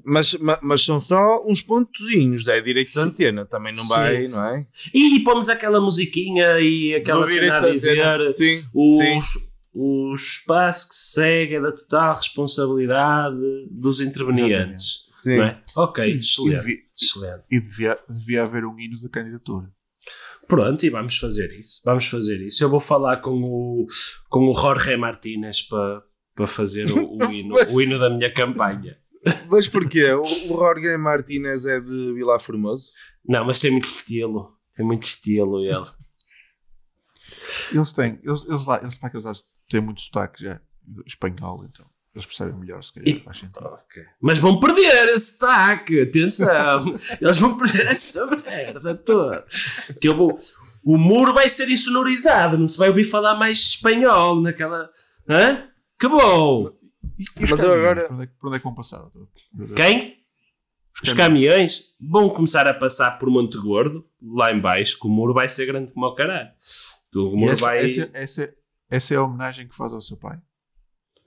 [0.04, 3.00] Mas, ma- mas são só uns pontozinhos, é direito de Sim.
[3.00, 4.34] antena, também não Sim, vai, sim.
[4.36, 4.68] não é?
[4.94, 7.98] E pomos aquela musiquinha e aquela cena a dizer
[8.34, 8.66] Sim, sim.
[8.74, 9.26] os,
[9.74, 13.38] o espaço que se segue é da total responsabilidade
[13.72, 15.08] dos intervenientes.
[15.24, 15.38] sim.
[15.38, 15.62] Não é?
[15.78, 16.58] Ok, E- e excelente.
[16.58, 17.44] devia- excelente.
[17.50, 19.72] E devia, devia haver um hino da candidatura.
[20.48, 21.82] Pronto, e vamos fazer isso.
[21.86, 22.64] Vamos fazer isso.
[22.64, 23.88] Eu vou falar com o,
[24.30, 26.02] com o Jorge Martínez para
[26.36, 28.98] para fazer o, o hino, o hino da minha campanha.
[29.50, 30.12] Mas porquê?
[30.14, 30.26] O, o
[30.58, 32.92] Jorge Martínez é de Vilar Formoso?
[33.28, 34.56] Não, mas tem muito estilo.
[34.76, 35.86] Tem muito estilo ele.
[37.74, 40.60] Eles têm, eles, eles lá, eles para que eles têm muito sotaque já
[41.06, 41.86] espanhol, então.
[42.16, 43.60] Eles percebem melhor, se calhar, E- faz sentido.
[43.66, 44.04] Ok.
[44.20, 46.98] Mas vão perder esse taque, atenção.
[47.22, 49.46] Eles vão perder essa merda toda.
[50.02, 50.40] Que eu vou...
[50.84, 54.90] O muro vai ser insonorizado, não se vai ouvir falar mais espanhol naquela.
[55.30, 55.68] Hã?
[56.00, 56.72] Que bom!
[57.18, 59.06] E, e os Mas caminhões, agora- Por onde, é, que- onde é que vão passar?
[59.76, 60.18] Quem?
[61.04, 65.34] Os caminhões vão começar a passar por Monte Gordo, lá em baixo, que o muro
[65.34, 66.50] vai ser grande como o caralho.
[67.16, 67.86] O muro essa, vai.
[67.86, 68.54] essa, essa,
[68.90, 70.38] essa é a homenagem que faz ao seu pai.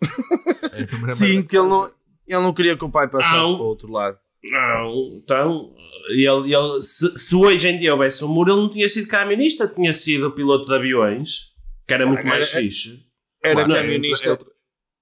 [0.73, 1.85] É Sim, que ele não,
[2.27, 3.55] ele não queria que o pai passasse Não.
[3.57, 4.19] para o outro lado.
[4.43, 4.93] Não,
[5.23, 5.75] então.
[6.09, 9.69] Ele, ele, se, se hoje em dia houvesse um muro, ele não tinha sido camionista,
[9.69, 11.53] tinha sido piloto de aviões,
[11.87, 13.05] que era muito mais era- fixe.
[13.45, 14.39] Era Claro, é camionista,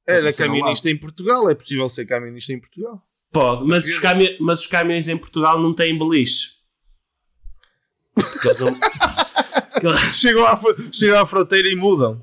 [0.07, 0.55] era outra cena lá.
[0.59, 1.51] camionista em Portugal.
[1.51, 3.01] É possível ser camionista em Portugal.
[3.33, 6.59] Pode, mas os, cami- mas os caminhões em Portugal não têm beliche.
[9.83, 10.59] Não- Chegam à,
[10.93, 12.23] chegam à fronteira e mudam.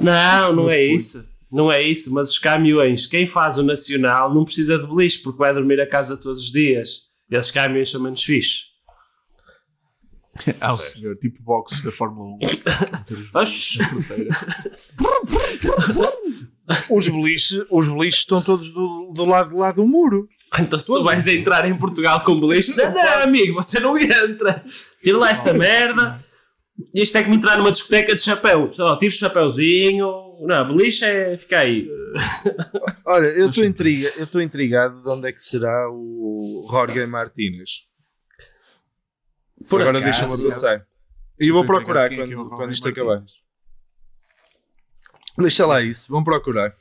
[0.00, 1.30] Não, não é isso.
[1.50, 5.38] Não é isso, mas os caminhões, quem faz o nacional não precisa de beliche porque
[5.38, 7.08] vai dormir a casa todos os dias.
[7.30, 8.72] E esses caminhões são menos fixe.
[10.60, 12.40] Ah, o senhor, tipo boxes da Fórmula 1.
[16.90, 20.28] Os beliches, os beliches estão todos do, do lado de lá do muro.
[20.58, 24.64] Então se tu vais entrar em Portugal com beliche, não, não, amigo, você não entra.
[25.02, 26.22] Tira lá essa merda.
[26.94, 28.72] Isto é como entrar numa discoteca de chapéu.
[28.72, 30.06] Só tira o chapéuzinho.
[30.40, 31.88] Não, beliche é ficar aí.
[33.06, 37.92] Olha, eu estou intriga, eu estou intrigado de onde é que será o Jorge Martínez.
[39.68, 40.84] Por Agora deixa-me passar.
[41.38, 43.22] E vou procurar quem é que é quando, quando isto acabar.
[45.38, 46.74] Deixa lá isso, vão procurar.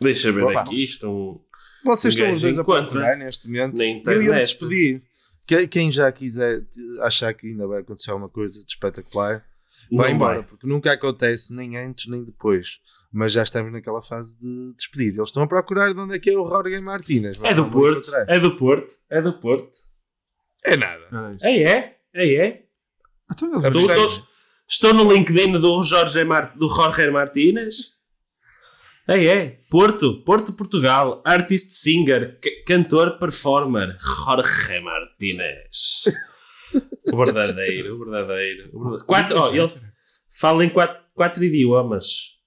[0.00, 0.60] Deixa ver Opa.
[0.62, 1.08] aqui isto.
[1.08, 1.40] Um...
[1.84, 3.80] Vocês Um estão os dois a procurar neste momento.
[3.80, 4.38] Eu internet.
[4.42, 5.02] despedir.
[5.46, 6.64] Que- Quem já quiser
[7.00, 9.44] achar que ainda vai acontecer alguma coisa de espetacular,
[9.90, 10.48] vai Não embora, vai.
[10.48, 12.80] porque nunca acontece nem antes nem depois.
[13.12, 15.14] Mas já estamos naquela fase de despedir.
[15.14, 17.42] Eles estão a procurar de onde é que é o Jorge Martínez.
[17.44, 18.10] É do Porto.
[18.28, 18.94] É do Porto.
[19.10, 19.78] É do Porto.
[20.64, 21.38] É nada.
[21.42, 21.98] É, é.
[22.14, 22.62] É, é.
[23.30, 23.50] Então
[24.72, 27.92] estou no LinkedIn do Jorge Mar, do Jorge Martínez.
[29.06, 29.60] É, é.
[29.68, 31.22] Porto, Porto, Portugal.
[31.24, 33.96] Artist singer, cantor, performer.
[34.00, 36.04] Jorge Martínez.
[37.12, 38.70] O verdadeiro, o verdadeiro.
[38.72, 39.04] o verdadeiro.
[39.04, 39.70] Quatro, ó, ele
[40.30, 42.38] fala em quatro, quatro idiomas: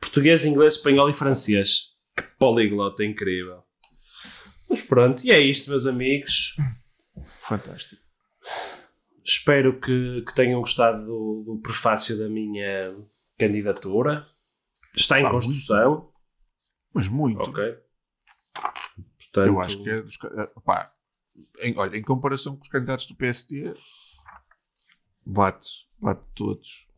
[0.00, 1.90] português, inglês, espanhol e francês.
[2.16, 3.64] Que poliglota incrível.
[4.68, 6.54] Mas pronto, e é isto, meus amigos.
[7.40, 8.00] Fantástico.
[9.32, 12.92] Espero que, que tenham gostado do, do prefácio da minha
[13.38, 14.26] candidatura.
[14.96, 16.10] Está em Ah, construção.
[16.92, 17.40] Mas muito.
[17.40, 17.62] Ok.
[18.54, 20.18] Portanto, Eu acho que é dos.
[20.24, 20.92] eh, Pá,
[21.60, 23.72] em, olha, em comparação com os candidatos do PSD,
[25.24, 25.68] bate,
[26.00, 26.88] bate todos.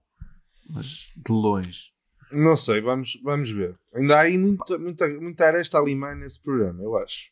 [0.71, 1.93] Mas de longe.
[2.31, 3.79] Não sei, vamos, vamos ver.
[3.95, 7.31] Ainda há aí muita, muita, muita aresta a limar nesse programa, eu acho.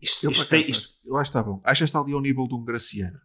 [0.00, 1.60] isto, Eu, isto tem, isto eu acho que está bom.
[1.62, 3.20] Acho que está ali ao nível de um Graciano.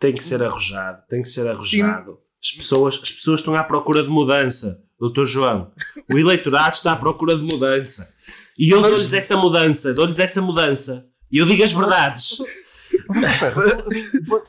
[0.00, 1.02] Tem que ser arrojado.
[1.08, 2.18] Tem que ser arrojado.
[2.42, 5.70] As pessoas, as pessoas estão à procura de mudança, doutor João.
[6.10, 8.16] O eleitorado está à procura de mudança.
[8.58, 11.06] E eu dou-lhes essa mudança, dou-lhes essa mudança.
[11.30, 12.38] E eu digo as verdades.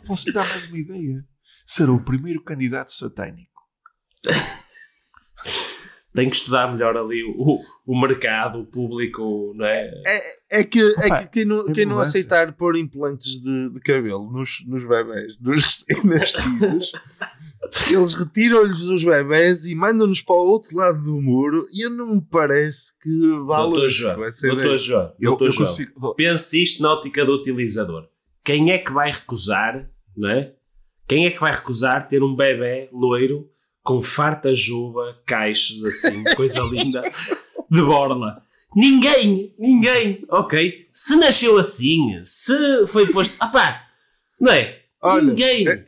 [0.08, 1.26] Posso lhe dar mais uma ideia?
[1.66, 3.52] Será o primeiro candidato satânico.
[6.14, 9.94] Tem que estudar melhor ali o, o mercado, o público, não é?
[10.06, 14.30] É, é que, é que quem não, quem não aceitar pôr implantes de, de cabelo
[14.30, 16.92] nos, nos bebés, nos recém-nascidos,
[17.90, 22.16] eles retiram-lhes os bebés e mandam-nos para o outro lado do muro e eu não
[22.16, 23.10] me parece que
[23.46, 24.78] vale Doutor João, vai ser doutor.
[24.78, 25.68] João, Eu, doutor eu João.
[25.68, 26.16] consigo.
[26.16, 28.08] pense isto na ótica do utilizador.
[28.44, 30.54] Quem é que vai recusar, não é?
[31.08, 33.50] Quem é que vai recusar ter um bebê loiro
[33.84, 37.02] com farta juba, caixos assim, coisa linda,
[37.70, 38.44] de borla?
[38.76, 40.88] Ninguém, ninguém, ok?
[40.92, 43.38] Se nasceu assim, se foi posto.
[43.40, 43.84] Ah pá,
[44.40, 44.80] não é?
[45.02, 45.68] Olha, ninguém.
[45.68, 45.86] é-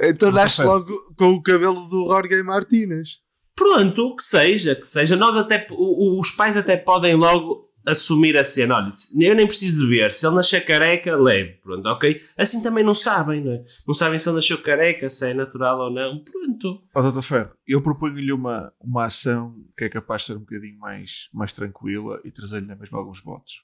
[0.00, 0.68] Então Doutor nasce Ferro.
[0.72, 3.20] logo com o cabelo do Jorge Martínez.
[3.54, 5.14] Pronto, que seja, que seja.
[5.16, 8.76] Nós até, os pais até podem logo assumir a cena.
[8.76, 8.88] Olha,
[9.20, 10.12] eu nem preciso ver.
[10.12, 11.54] Se ele nascer careca, leve.
[11.62, 12.20] Pronto, ok?
[12.36, 13.64] Assim também não sabem, não é?
[13.86, 16.22] Não sabem se ele nasceu careca, se é natural ou não.
[16.24, 16.82] Pronto.
[16.94, 17.22] Ó, Dr.
[17.22, 21.52] Ferro, eu proponho-lhe uma, uma ação que é capaz de ser um bocadinho mais, mais
[21.52, 23.62] tranquila e trazer-lhe na mesma alguns votos.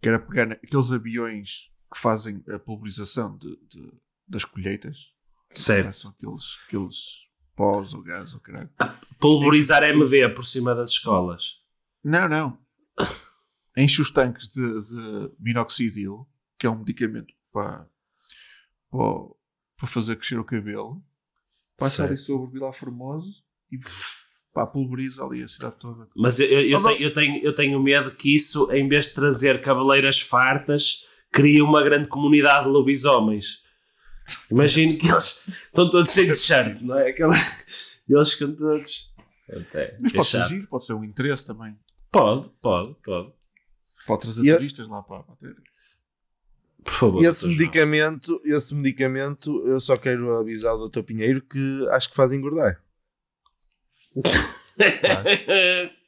[0.00, 3.92] Que era pegar naqueles aviões que fazem a pulverização de, de-
[4.26, 4.96] das colheitas.
[5.54, 5.94] Certo.
[5.96, 6.96] São aqueles, aqueles
[7.54, 8.70] pós ou gás ou caralho.
[9.20, 11.60] Pulverizar MD por cima das escolas.
[12.02, 12.58] Não, não.
[13.76, 16.28] Enche os tanques de, de minoxidil,
[16.58, 17.88] que é um medicamento para,
[18.90, 19.14] para,
[19.76, 21.02] para fazer crescer o cabelo.
[21.76, 22.10] Passa Certo.
[22.10, 23.78] ali sobre o Vilar Formoso e
[24.52, 26.06] pá, pulveriza ali a cidade toda.
[26.14, 29.14] Mas eu, eu, eu tenho, eu, tenho, eu tenho medo que isso, em vez de
[29.14, 33.64] trazer cabeleiras fartas, crie uma grande comunidade de lobisomens.
[34.50, 37.10] Imagino que eles estão todos sem t-shirt, não é?
[37.10, 37.34] Aquela...
[38.08, 39.12] Eles ficam todos.
[39.48, 41.76] Até, Mas é pode ser giro, pode ser um interesse também.
[42.12, 43.32] Pode, pode, pode.
[44.06, 45.54] Pode trazer E a- turistas lá para, para ter.
[46.84, 47.22] Por favor.
[47.22, 51.02] E esse medicamento, esse medicamento, eu só quero avisar o Dr.
[51.02, 52.82] Pinheiro que acho que faz engordar.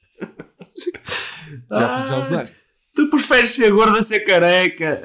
[1.69, 2.57] Já, Ah, já usaste?
[2.95, 5.03] Tu preferes ser gorda a ser careca?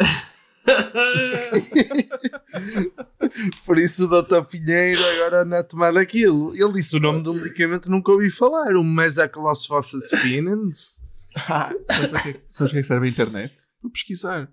[3.66, 4.44] Por isso o Dr.
[4.50, 6.54] Pinheiro agora anda a tomar aquilo.
[6.56, 8.76] Ele disse o nome do medicamento, nunca ouvi falar.
[8.76, 11.02] O Mesaclosphosphinans.
[11.48, 12.40] Ah, sabes para quê?
[12.50, 13.54] Sabes para que serve a internet?
[13.80, 14.52] Para pesquisar.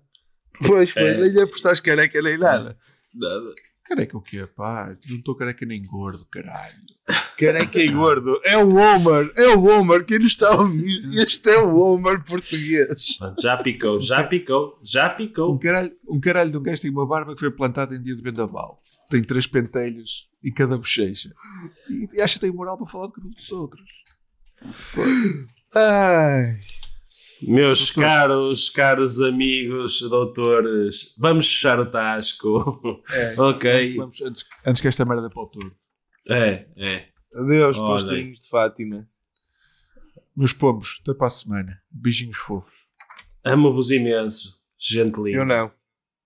[0.65, 1.17] Pois, pois, É.
[1.17, 2.77] nem é por estás careca nem nada.
[3.15, 3.55] Nada.
[3.83, 4.95] Careca o quê, pá?
[5.09, 6.75] Não estou careca nem gordo, caralho.
[7.37, 8.39] Careca e gordo.
[8.43, 10.03] É o Homer, é o Homer.
[10.05, 13.17] Quem nos está a ouvir, este é o Homer português.
[13.41, 15.59] Já picou, já picou, já Um picou.
[15.59, 18.21] caralho, um caralho de um gajo tem uma barba que foi plantada em dia de
[18.21, 18.81] vendaval.
[19.09, 21.29] Tem três pentelhos em cada bochecha.
[21.89, 23.81] E, e acha que tem moral para falar do cabelo dos outros.
[24.73, 25.47] Foda-se.
[25.75, 26.59] Ai.
[27.43, 28.01] Meus Doutor.
[28.03, 33.01] caros, caros amigos, doutores, vamos fechar o tasco.
[33.13, 33.35] É.
[33.39, 33.95] ok.
[33.95, 35.75] Vamos, antes, antes que esta merda para o torto.
[36.29, 37.09] É, é.
[37.35, 37.91] Adeus, Olhem.
[37.91, 39.09] postinhos de Fátima.
[40.35, 41.81] Meus pombos, até para a semana.
[41.89, 42.73] Beijinhos fofos.
[43.43, 44.61] Amo-vos imenso.
[44.77, 45.37] Gente linda.
[45.37, 45.71] Eu não.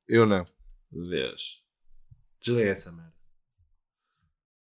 [0.07, 0.45] Eu não.
[0.91, 1.63] Deus.
[2.39, 3.10] Desliga essa merda.